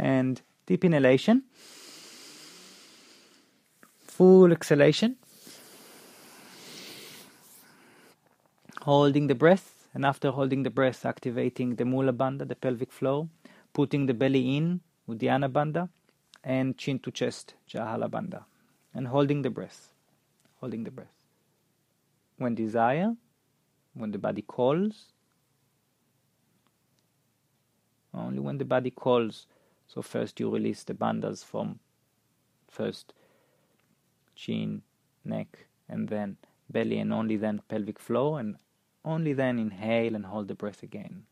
and 0.00 0.42
deep 0.80 0.86
inhalation, 0.86 1.42
full 4.06 4.50
exhalation, 4.52 5.16
holding 8.82 9.26
the 9.26 9.34
breath, 9.34 9.86
and 9.92 10.06
after 10.06 10.30
holding 10.30 10.62
the 10.62 10.70
breath, 10.70 11.04
activating 11.04 11.76
the 11.76 11.84
Mula 11.84 12.12
Bandha, 12.12 12.48
the 12.48 12.54
pelvic 12.54 12.90
floor, 12.92 13.28
putting 13.74 14.06
the 14.06 14.14
belly 14.14 14.56
in, 14.56 14.80
Uddiyana 15.08 15.50
Bandha, 15.50 15.88
and 16.42 16.78
chin 16.78 16.98
to 17.00 17.10
chest, 17.10 17.54
Jalandhara 17.68 18.08
Bandha, 18.08 18.44
and 18.94 19.08
holding 19.08 19.42
the 19.42 19.50
breath, 19.50 19.92
holding 20.60 20.84
the 20.84 20.90
breath. 20.90 21.12
When 22.38 22.54
desire, 22.54 23.14
when 23.92 24.12
the 24.12 24.18
body 24.18 24.42
calls, 24.42 25.12
only 28.14 28.40
when 28.40 28.56
the 28.56 28.64
body 28.64 28.90
calls 28.90 29.46
so 29.92 30.02
first 30.02 30.38
you 30.38 30.48
release 30.48 30.84
the 30.84 30.94
bandhas 30.94 31.44
from 31.44 31.80
first 32.68 33.12
chin, 34.36 34.82
neck, 35.24 35.66
and 35.88 36.08
then 36.08 36.36
belly, 36.70 36.98
and 36.98 37.12
only 37.12 37.36
then 37.36 37.60
pelvic 37.68 37.98
floor, 37.98 38.38
and 38.38 38.56
only 39.04 39.32
then 39.32 39.58
inhale 39.58 40.14
and 40.14 40.26
hold 40.26 40.46
the 40.46 40.54
breath 40.54 40.84
again. 40.84 41.24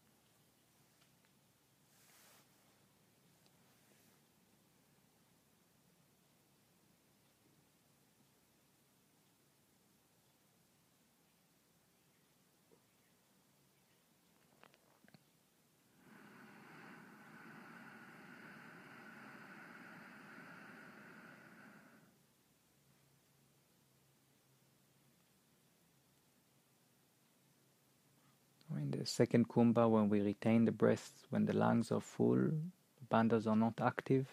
In 28.76 28.92
the 28.92 28.97
second 29.08 29.48
kumbha, 29.48 29.88
when 29.90 30.08
we 30.08 30.20
retain 30.20 30.64
the 30.64 30.72
breath, 30.72 31.26
when 31.30 31.46
the 31.46 31.52
lungs 31.52 31.90
are 31.90 32.00
full, 32.00 32.36
the 32.36 33.06
bandhas 33.10 33.46
are 33.46 33.56
not 33.56 33.80
active, 33.80 34.28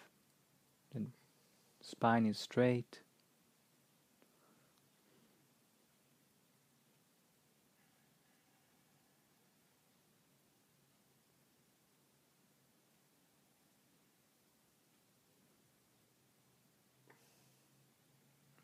the 0.94 1.02
spine 1.80 2.26
is 2.26 2.38
straight. 2.38 3.00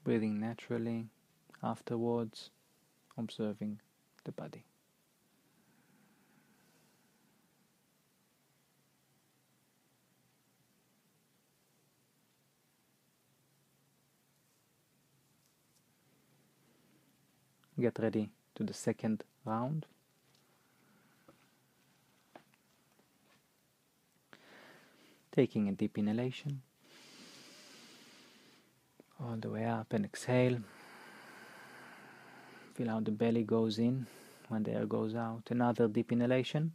Breathing 0.05 0.41
naturally, 0.41 1.11
afterwards, 1.63 2.51
observing 3.17 3.81
the 4.25 4.33
body. 4.33 4.65
Get 17.83 17.99
ready 17.99 18.31
to 18.55 18.63
the 18.63 18.73
second 18.73 19.25
round. 19.45 19.87
Taking 25.35 25.69
a 25.69 25.73
deep 25.73 25.99
inhalation 25.99 26.63
all 29.21 29.37
the 29.37 29.51
way 29.51 29.65
up 29.65 29.93
and 29.93 30.05
exhale. 30.05 30.59
Feel 32.75 32.89
how 32.89 33.01
the 33.01 33.11
belly 33.11 33.43
goes 33.43 33.79
in 33.79 34.07
when 34.49 34.63
the 34.63 34.73
air 34.73 34.87
goes 34.87 35.15
out. 35.17 35.43
Another 35.51 35.89
deep 35.89 36.13
inhalation. 36.13 36.73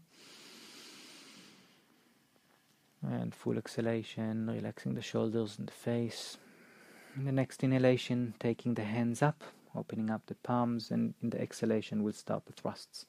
And 3.02 3.34
full 3.34 3.58
exhalation, 3.58 4.48
relaxing 4.48 4.96
the 4.96 5.02
shoulders 5.02 5.58
and 5.58 5.67
the 5.67 5.74
face. 5.74 6.38
The 7.15 7.32
next 7.32 7.63
inhalation, 7.63 8.34
taking 8.39 8.74
the 8.74 8.84
hands 8.84 9.22
up 9.22 9.41
opening 9.77 10.09
up 10.09 10.25
the 10.25 10.35
palms, 10.35 10.91
and 10.91 11.13
in 11.21 11.29
the 11.29 11.41
exhalation, 11.41 12.03
we'll 12.03 12.13
start 12.13 12.45
the 12.45 12.53
thrusts. 12.53 13.05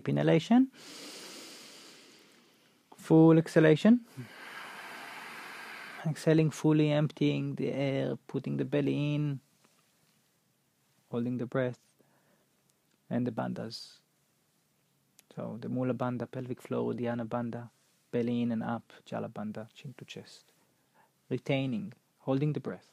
Deep 0.00 0.08
inhalation. 0.08 0.68
Full 2.96 3.36
exhalation. 3.36 4.00
Exhaling 6.06 6.50
fully, 6.50 6.90
emptying 6.90 7.54
the 7.56 7.70
air, 7.70 8.16
putting 8.26 8.56
the 8.56 8.64
belly 8.64 9.14
in, 9.14 9.40
holding 11.10 11.36
the 11.36 11.44
breath, 11.44 11.80
and 13.10 13.26
the 13.26 13.30
bandhas. 13.30 13.98
So 15.36 15.58
the 15.60 15.68
Mula 15.68 15.92
Bandha, 15.92 16.30
pelvic 16.30 16.62
floor, 16.62 16.94
Uddiyana 16.94 17.28
Bandha, 17.28 17.68
belly 18.10 18.40
in 18.40 18.52
and 18.52 18.62
up, 18.62 18.94
Jala 19.04 19.28
Bandha, 19.28 19.68
chin 19.74 19.94
to 19.98 20.06
chest. 20.06 20.46
Retaining, 21.28 21.92
holding 22.20 22.54
the 22.54 22.60
breath. 22.60 22.88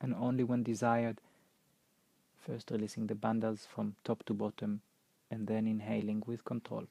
And 0.00 0.14
only 0.14 0.42
when 0.42 0.62
desired, 0.62 1.20
first 2.46 2.70
releasing 2.70 3.06
the 3.06 3.14
bandhas 3.14 3.66
from 3.66 3.96
top 4.04 4.24
to 4.24 4.34
bottom, 4.34 4.80
and 5.30 5.46
then 5.46 5.66
inhaling 5.66 6.22
with 6.26 6.44
control. 6.44 6.86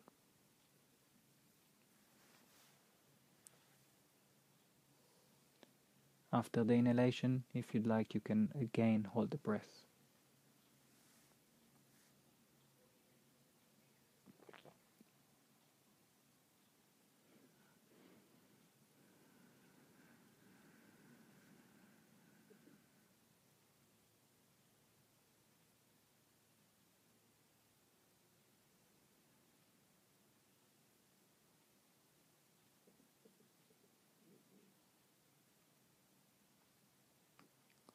After 6.32 6.64
the 6.64 6.74
inhalation, 6.74 7.44
if 7.54 7.76
you'd 7.76 7.86
like, 7.86 8.16
you 8.16 8.20
can 8.20 8.52
again 8.60 9.08
hold 9.14 9.30
the 9.30 9.38
breath. 9.38 9.86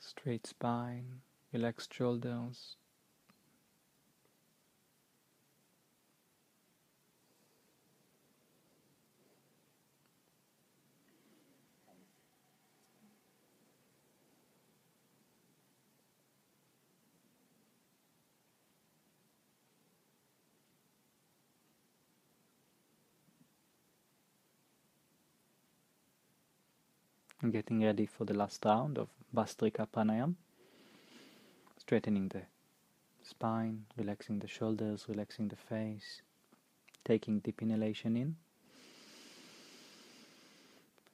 Straight 0.08 0.46
spine, 0.46 1.20
relaxed 1.52 1.92
shoulders. 1.92 2.78
Getting 27.50 27.82
ready 27.82 28.04
for 28.04 28.26
the 28.26 28.34
last 28.34 28.62
round 28.66 28.98
of 28.98 29.08
Bhastrika 29.34 29.86
Pranayam. 29.86 30.34
Straightening 31.78 32.28
the 32.28 32.42
spine, 33.22 33.86
relaxing 33.96 34.40
the 34.40 34.46
shoulders, 34.46 35.06
relaxing 35.08 35.48
the 35.48 35.56
face, 35.56 36.20
taking 37.04 37.38
deep 37.38 37.62
inhalation 37.62 38.18
in. 38.18 38.36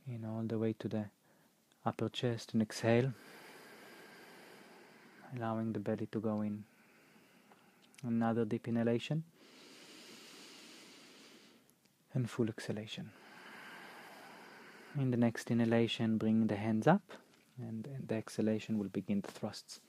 In 0.09 0.25
all 0.25 0.43
the 0.43 0.59
way 0.59 0.73
to 0.81 0.89
the 0.89 1.05
upper 1.87 2.09
chest 2.09 2.53
and 2.53 2.63
exhale. 2.63 3.13
Allowing 5.37 5.73
the 5.73 5.79
belly 5.79 6.09
to 6.11 6.19
go 6.19 6.41
in. 6.41 6.65
Another 8.03 8.45
deep 8.45 8.67
inhalation. 8.67 9.23
And 12.13 12.29
full 12.29 12.49
exhalation. 12.49 13.11
In 14.97 15.11
the 15.11 15.17
next 15.17 15.51
inhalation, 15.51 16.19
bring 16.19 16.47
the 16.47 16.55
hands 16.55 16.87
up, 16.87 17.03
and 17.59 17.85
in 17.87 18.07
the 18.07 18.15
exhalation 18.15 18.79
will 18.79 18.89
begin 18.89 19.23
the 19.23 19.33
thrusts. 19.33 19.81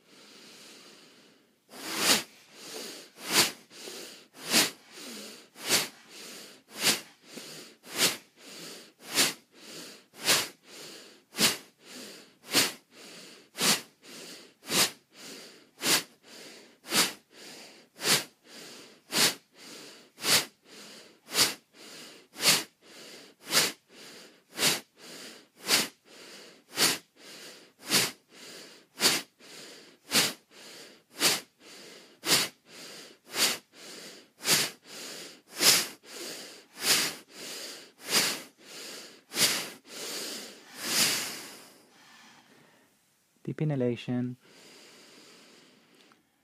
Deep 43.56 43.62
inhalation, 43.62 44.36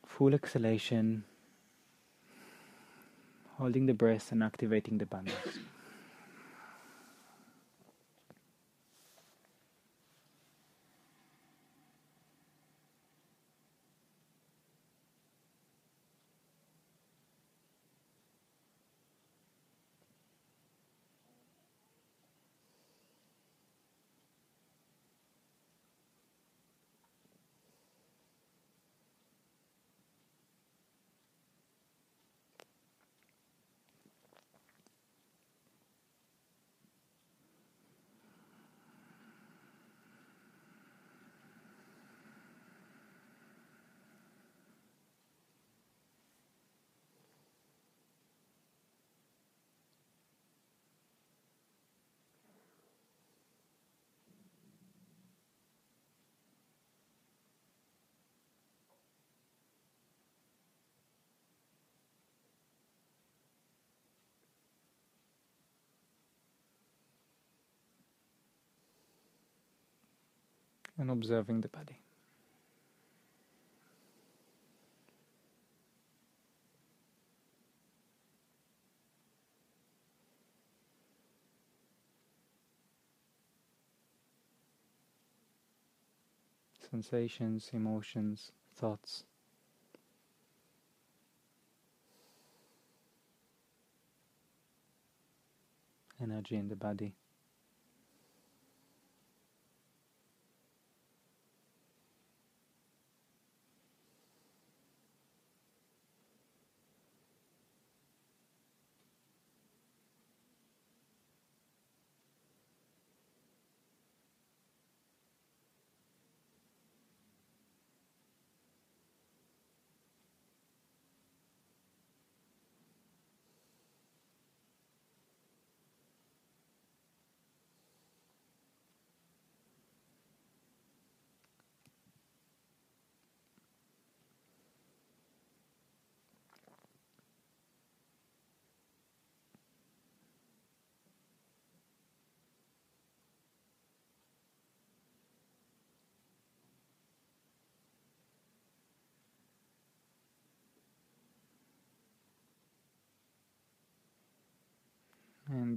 full 0.06 0.34
exhalation, 0.34 1.26
holding 3.58 3.86
the 3.86 3.94
breath 3.94 4.32
and 4.32 4.42
activating 4.42 4.98
the 4.98 5.06
bandhas. 5.06 5.58
And 71.02 71.10
observing 71.10 71.62
the 71.62 71.68
body. 71.68 72.00
Sensations, 86.92 87.72
emotions, 87.74 88.52
thoughts. 88.76 89.24
Energy 96.22 96.56
in 96.58 96.68
the 96.68 96.76
body. 96.76 97.16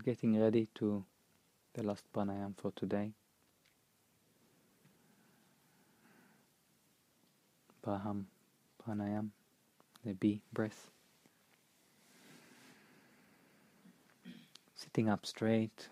Getting 0.03 0.41
ready 0.41 0.69
to 0.75 1.05
the 1.75 1.83
last 1.83 2.05
pranayam 2.13 2.55
for 2.57 2.73
today. 2.73 3.13
Braham 7.83 8.27
pranayam, 8.83 9.31
the 10.05 10.15
bee 10.15 10.43
breath. 10.53 10.91
Sitting 14.75 15.09
up 15.09 15.25
straight. 15.25 15.89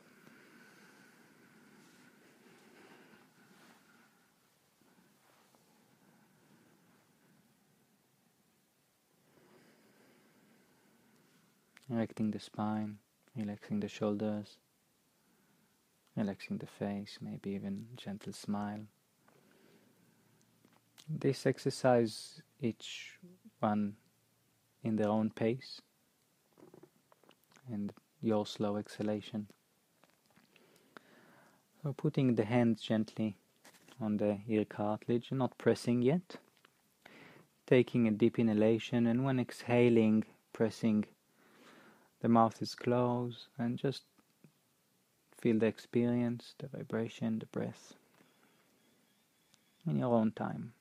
Erecting 11.90 12.30
the 12.30 12.40
spine, 12.40 12.98
relaxing 13.36 13.80
the 13.80 13.88
shoulders, 13.88 14.56
relaxing 16.16 16.58
the 16.58 16.66
face, 16.66 17.18
maybe 17.20 17.50
even 17.50 17.86
gentle 17.96 18.32
smile. 18.32 18.86
This 21.08 21.46
exercise, 21.46 22.42
each 22.60 23.18
one 23.60 23.96
in 24.82 24.96
their 24.96 25.08
own 25.08 25.30
pace, 25.30 25.80
and 27.70 27.92
your 28.20 28.46
slow 28.46 28.76
exhalation. 28.76 29.48
So, 31.82 31.92
putting 31.92 32.36
the 32.36 32.44
hands 32.44 32.80
gently 32.80 33.36
on 34.00 34.18
the 34.18 34.38
ear 34.48 34.64
cartilage, 34.64 35.32
not 35.32 35.58
pressing 35.58 36.02
yet. 36.02 36.36
Taking 37.66 38.06
a 38.06 38.10
deep 38.10 38.38
inhalation, 38.38 39.06
and 39.06 39.24
when 39.24 39.40
exhaling, 39.40 40.24
pressing 40.52 41.06
the 42.22 42.28
mouth 42.28 42.62
is 42.62 42.74
closed 42.74 43.48
and 43.58 43.78
just 43.78 44.04
feel 45.40 45.58
the 45.58 45.66
experience, 45.66 46.54
the 46.58 46.68
vibration, 46.68 47.40
the 47.40 47.46
breath 47.46 47.94
in 49.86 49.98
your 49.98 50.14
own 50.14 50.30
time. 50.30 50.72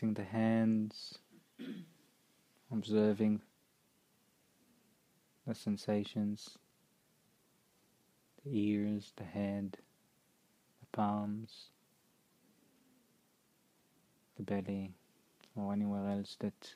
Relaxing 0.00 0.14
the 0.14 0.30
hands, 0.30 1.18
observing 2.70 3.40
the 5.44 5.56
sensations, 5.56 6.56
the 8.44 8.56
ears, 8.56 9.12
the 9.16 9.24
head, 9.24 9.76
the 10.78 10.86
palms, 10.92 11.70
the 14.36 14.44
belly, 14.44 14.92
or 15.56 15.72
anywhere 15.72 16.08
else 16.08 16.36
that 16.38 16.74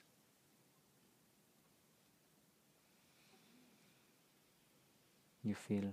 you 5.45 5.55
feel 5.55 5.93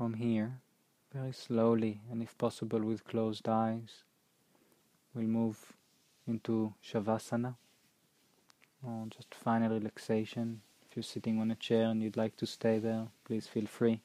from 0.00 0.14
here, 0.14 0.52
very 1.12 1.30
slowly, 1.30 2.00
and 2.10 2.22
if 2.22 2.38
possible 2.38 2.80
with 2.80 3.04
closed 3.04 3.46
eyes, 3.46 4.04
we'll 5.12 5.26
move 5.26 5.74
into 6.26 6.72
Shavasana, 6.82 7.54
or 8.82 9.04
just 9.10 9.34
final 9.34 9.74
relaxation. 9.74 10.62
If 10.88 10.96
you're 10.96 11.02
sitting 11.02 11.38
on 11.38 11.50
a 11.50 11.54
chair 11.54 11.90
and 11.90 12.02
you'd 12.02 12.16
like 12.16 12.34
to 12.36 12.46
stay 12.46 12.78
there, 12.78 13.08
please 13.26 13.46
feel 13.46 13.66
free. 13.66 14.00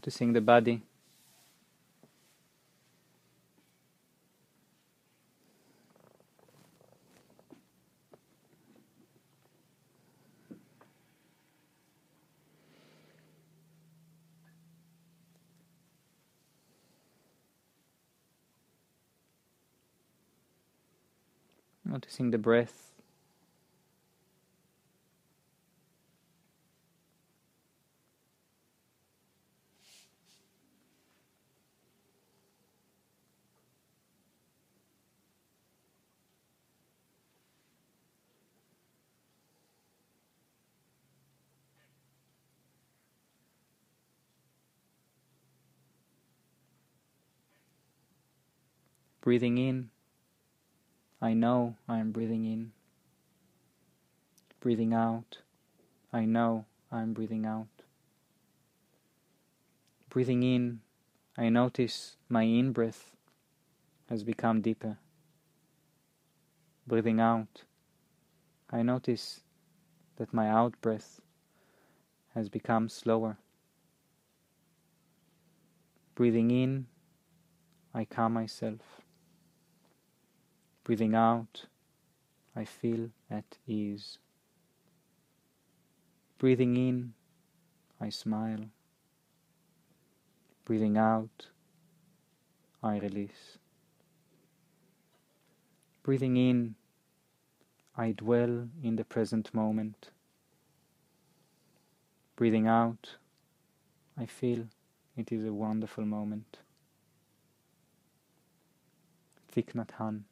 Noticing 0.00 0.32
the 0.32 0.40
body. 0.40 0.80
Noticing 21.84 22.30
the 22.30 22.38
breath. 22.38 22.89
Breathing 49.22 49.58
in, 49.58 49.90
I 51.20 51.34
know 51.34 51.76
I 51.86 51.98
am 51.98 52.10
breathing 52.10 52.46
in. 52.46 52.72
Breathing 54.60 54.94
out, 54.94 55.38
I 56.10 56.24
know 56.24 56.64
I 56.90 57.02
am 57.02 57.12
breathing 57.12 57.44
out. 57.44 57.68
Breathing 60.08 60.42
in, 60.42 60.80
I 61.36 61.50
notice 61.50 62.16
my 62.30 62.44
in 62.44 62.72
breath 62.72 63.14
has 64.08 64.24
become 64.24 64.62
deeper. 64.62 64.96
Breathing 66.86 67.20
out, 67.20 67.64
I 68.70 68.80
notice 68.80 69.42
that 70.16 70.32
my 70.32 70.48
out 70.48 70.80
breath 70.80 71.20
has 72.34 72.48
become 72.48 72.88
slower. 72.88 73.36
Breathing 76.14 76.50
in, 76.50 76.86
I 77.92 78.06
calm 78.06 78.32
myself. 78.32 78.99
Breathing 80.90 81.14
out, 81.14 81.66
I 82.56 82.64
feel 82.64 83.10
at 83.30 83.58
ease. 83.64 84.18
Breathing 86.36 86.74
in, 86.76 87.12
I 88.00 88.08
smile. 88.08 88.64
Breathing 90.64 90.98
out, 90.98 91.46
I 92.82 92.98
release. 92.98 93.58
Breathing 96.02 96.36
in, 96.36 96.74
I 97.96 98.10
dwell 98.10 98.66
in 98.82 98.96
the 98.96 99.04
present 99.04 99.54
moment. 99.54 100.10
Breathing 102.34 102.66
out, 102.66 103.10
I 104.18 104.26
feel 104.26 104.66
it 105.16 105.30
is 105.30 105.44
a 105.44 105.52
wonderful 105.52 106.04
moment. 106.04 106.58
Thich 109.54 109.72
Nhat 109.76 109.90
Hanh. 110.00 110.22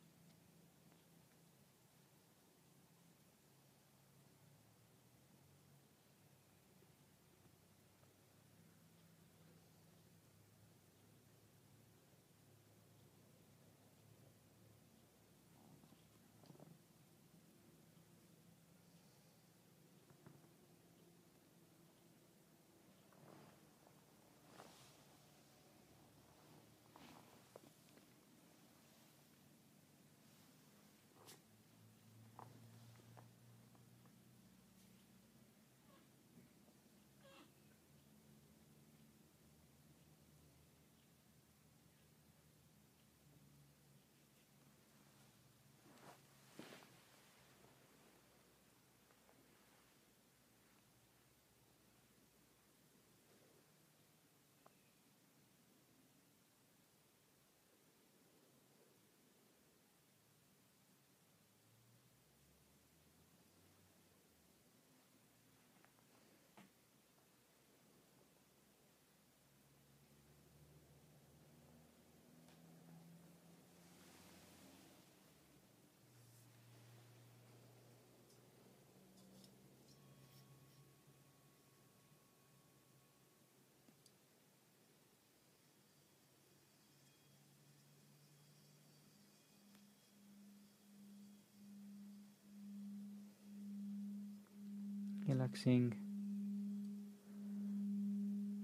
Relaxing. 95.28 95.94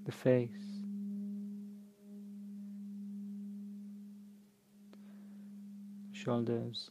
The 0.06 0.12
face, 0.12 0.50
shoulders, 6.12 6.90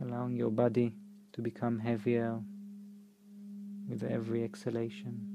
allowing 0.00 0.36
your 0.36 0.50
body 0.50 0.96
to 1.32 1.42
become 1.42 1.78
heavier 1.78 2.40
with 3.88 4.02
every 4.02 4.42
exhalation. 4.42 5.33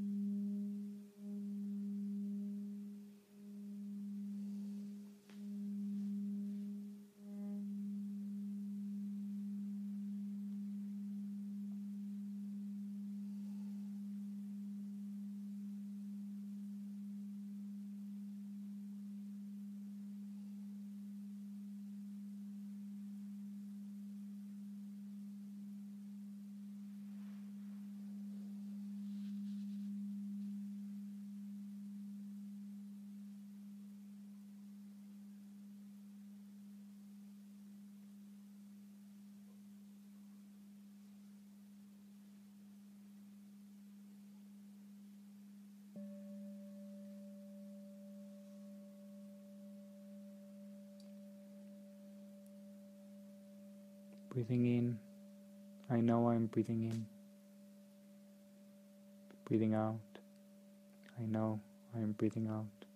Breathing 54.49 54.77
in, 54.77 54.99
I 55.91 56.01
know 56.01 56.29
I'm 56.29 56.47
breathing 56.47 56.81
in. 56.81 57.05
Breathing 59.45 59.75
out, 59.75 59.99
I 61.19 61.25
know 61.27 61.59
I 61.95 61.99
am 61.99 62.13
breathing 62.13 62.47
out. 62.47 62.88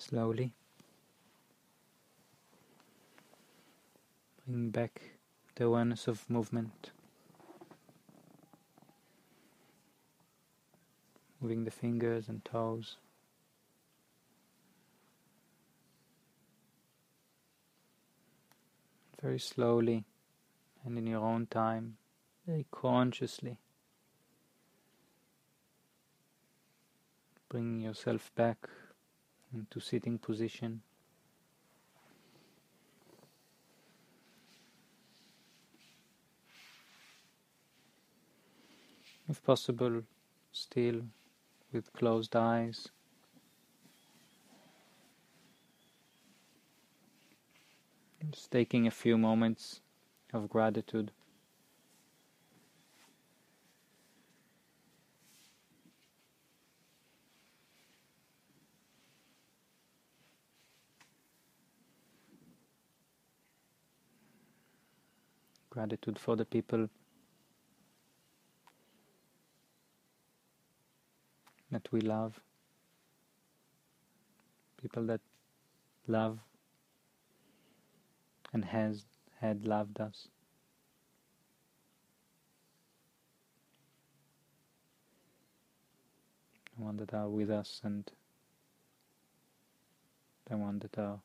Slowly 0.00 0.54
bring 4.46 4.70
back 4.70 5.02
the 5.56 5.66
awareness 5.66 6.08
of 6.08 6.28
movement. 6.30 6.90
Moving 11.38 11.64
the 11.64 11.70
fingers 11.70 12.30
and 12.30 12.42
toes. 12.46 12.96
Very 19.20 19.38
slowly 19.38 20.06
and 20.82 20.96
in 20.96 21.06
your 21.06 21.20
own 21.20 21.46
time, 21.46 21.98
very 22.46 22.64
consciously. 22.70 23.58
Bringing 27.50 27.82
yourself 27.82 28.34
back 28.34 28.66
into 29.54 29.80
sitting 29.80 30.18
position. 30.18 30.82
If 39.28 39.42
possible, 39.44 40.02
still 40.52 41.02
with 41.72 41.92
closed 41.92 42.34
eyes. 42.34 42.88
Just 48.30 48.50
taking 48.50 48.86
a 48.86 48.90
few 48.90 49.16
moments 49.16 49.80
of 50.32 50.48
gratitude. 50.48 51.12
Gratitude 65.80 66.18
for 66.18 66.36
the 66.36 66.44
people 66.44 66.90
that 71.70 71.90
we 71.90 72.02
love, 72.02 72.38
people 74.82 75.06
that 75.06 75.22
love 76.06 76.38
and 78.52 78.62
has 78.62 79.06
had 79.40 79.66
loved 79.66 80.02
us. 80.02 80.28
The 86.76 86.84
one 86.84 86.98
that 86.98 87.14
are 87.14 87.30
with 87.30 87.50
us 87.50 87.80
and 87.82 88.04
the 90.44 90.58
one 90.58 90.78
that 90.80 90.98
are 90.98 91.20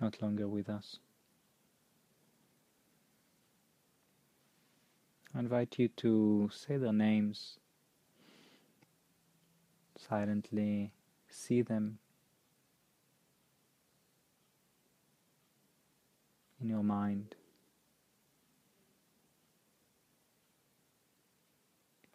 not 0.00 0.22
longer 0.22 0.48
with 0.48 0.70
us. 0.70 0.98
I 5.34 5.38
invite 5.38 5.78
you 5.78 5.88
to 5.88 6.50
say 6.52 6.76
their 6.76 6.92
names 6.92 7.58
silently, 9.96 10.92
see 11.28 11.62
them 11.62 11.98
in 16.60 16.68
your 16.68 16.82
mind. 16.82 17.34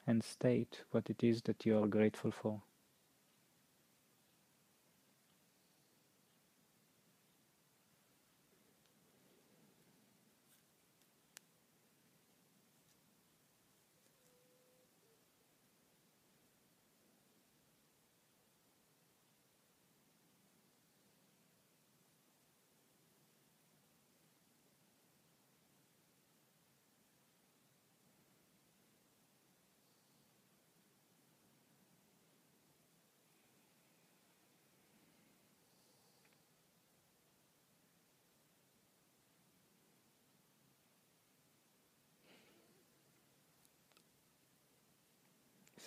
And 0.05 0.23
state 0.23 0.83
what 0.91 1.09
it 1.09 1.23
is 1.23 1.41
that 1.43 1.65
you 1.65 1.81
are 1.83 1.87
grateful 1.87 2.31
for. 2.31 2.61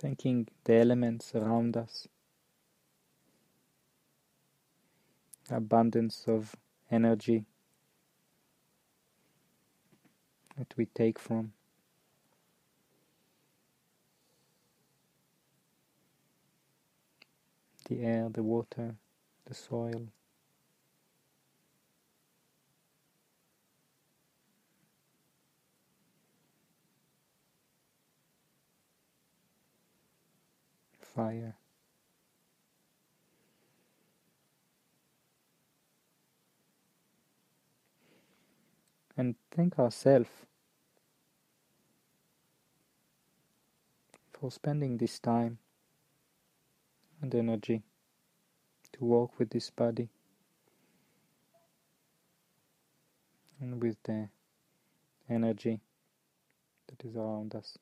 Thanking 0.00 0.48
the 0.64 0.76
elements 0.76 1.34
around 1.36 1.76
us, 1.76 2.08
abundance 5.50 6.24
of 6.28 6.56
energy 6.90 7.44
that 10.58 10.74
we 10.76 10.86
take 10.86 11.18
from. 11.18 11.52
The 17.88 18.02
air, 18.02 18.28
the 18.30 18.42
water, 18.42 18.96
the 19.46 19.54
soil. 19.54 20.08
Fire. 31.14 31.54
And 39.16 39.34
thank 39.50 39.78
ourselves 39.78 40.30
for 44.32 44.50
spending 44.50 44.96
this 44.96 45.18
time 45.18 45.58
and 47.20 47.34
energy 47.34 47.82
to 48.92 49.04
walk 49.04 49.38
with 49.38 49.50
this 49.50 49.68
body 49.70 50.08
and 53.60 53.82
with 53.82 53.96
the 54.04 54.28
energy 55.28 55.80
that 56.88 57.06
is 57.06 57.14
around 57.14 57.54
us. 57.54 57.76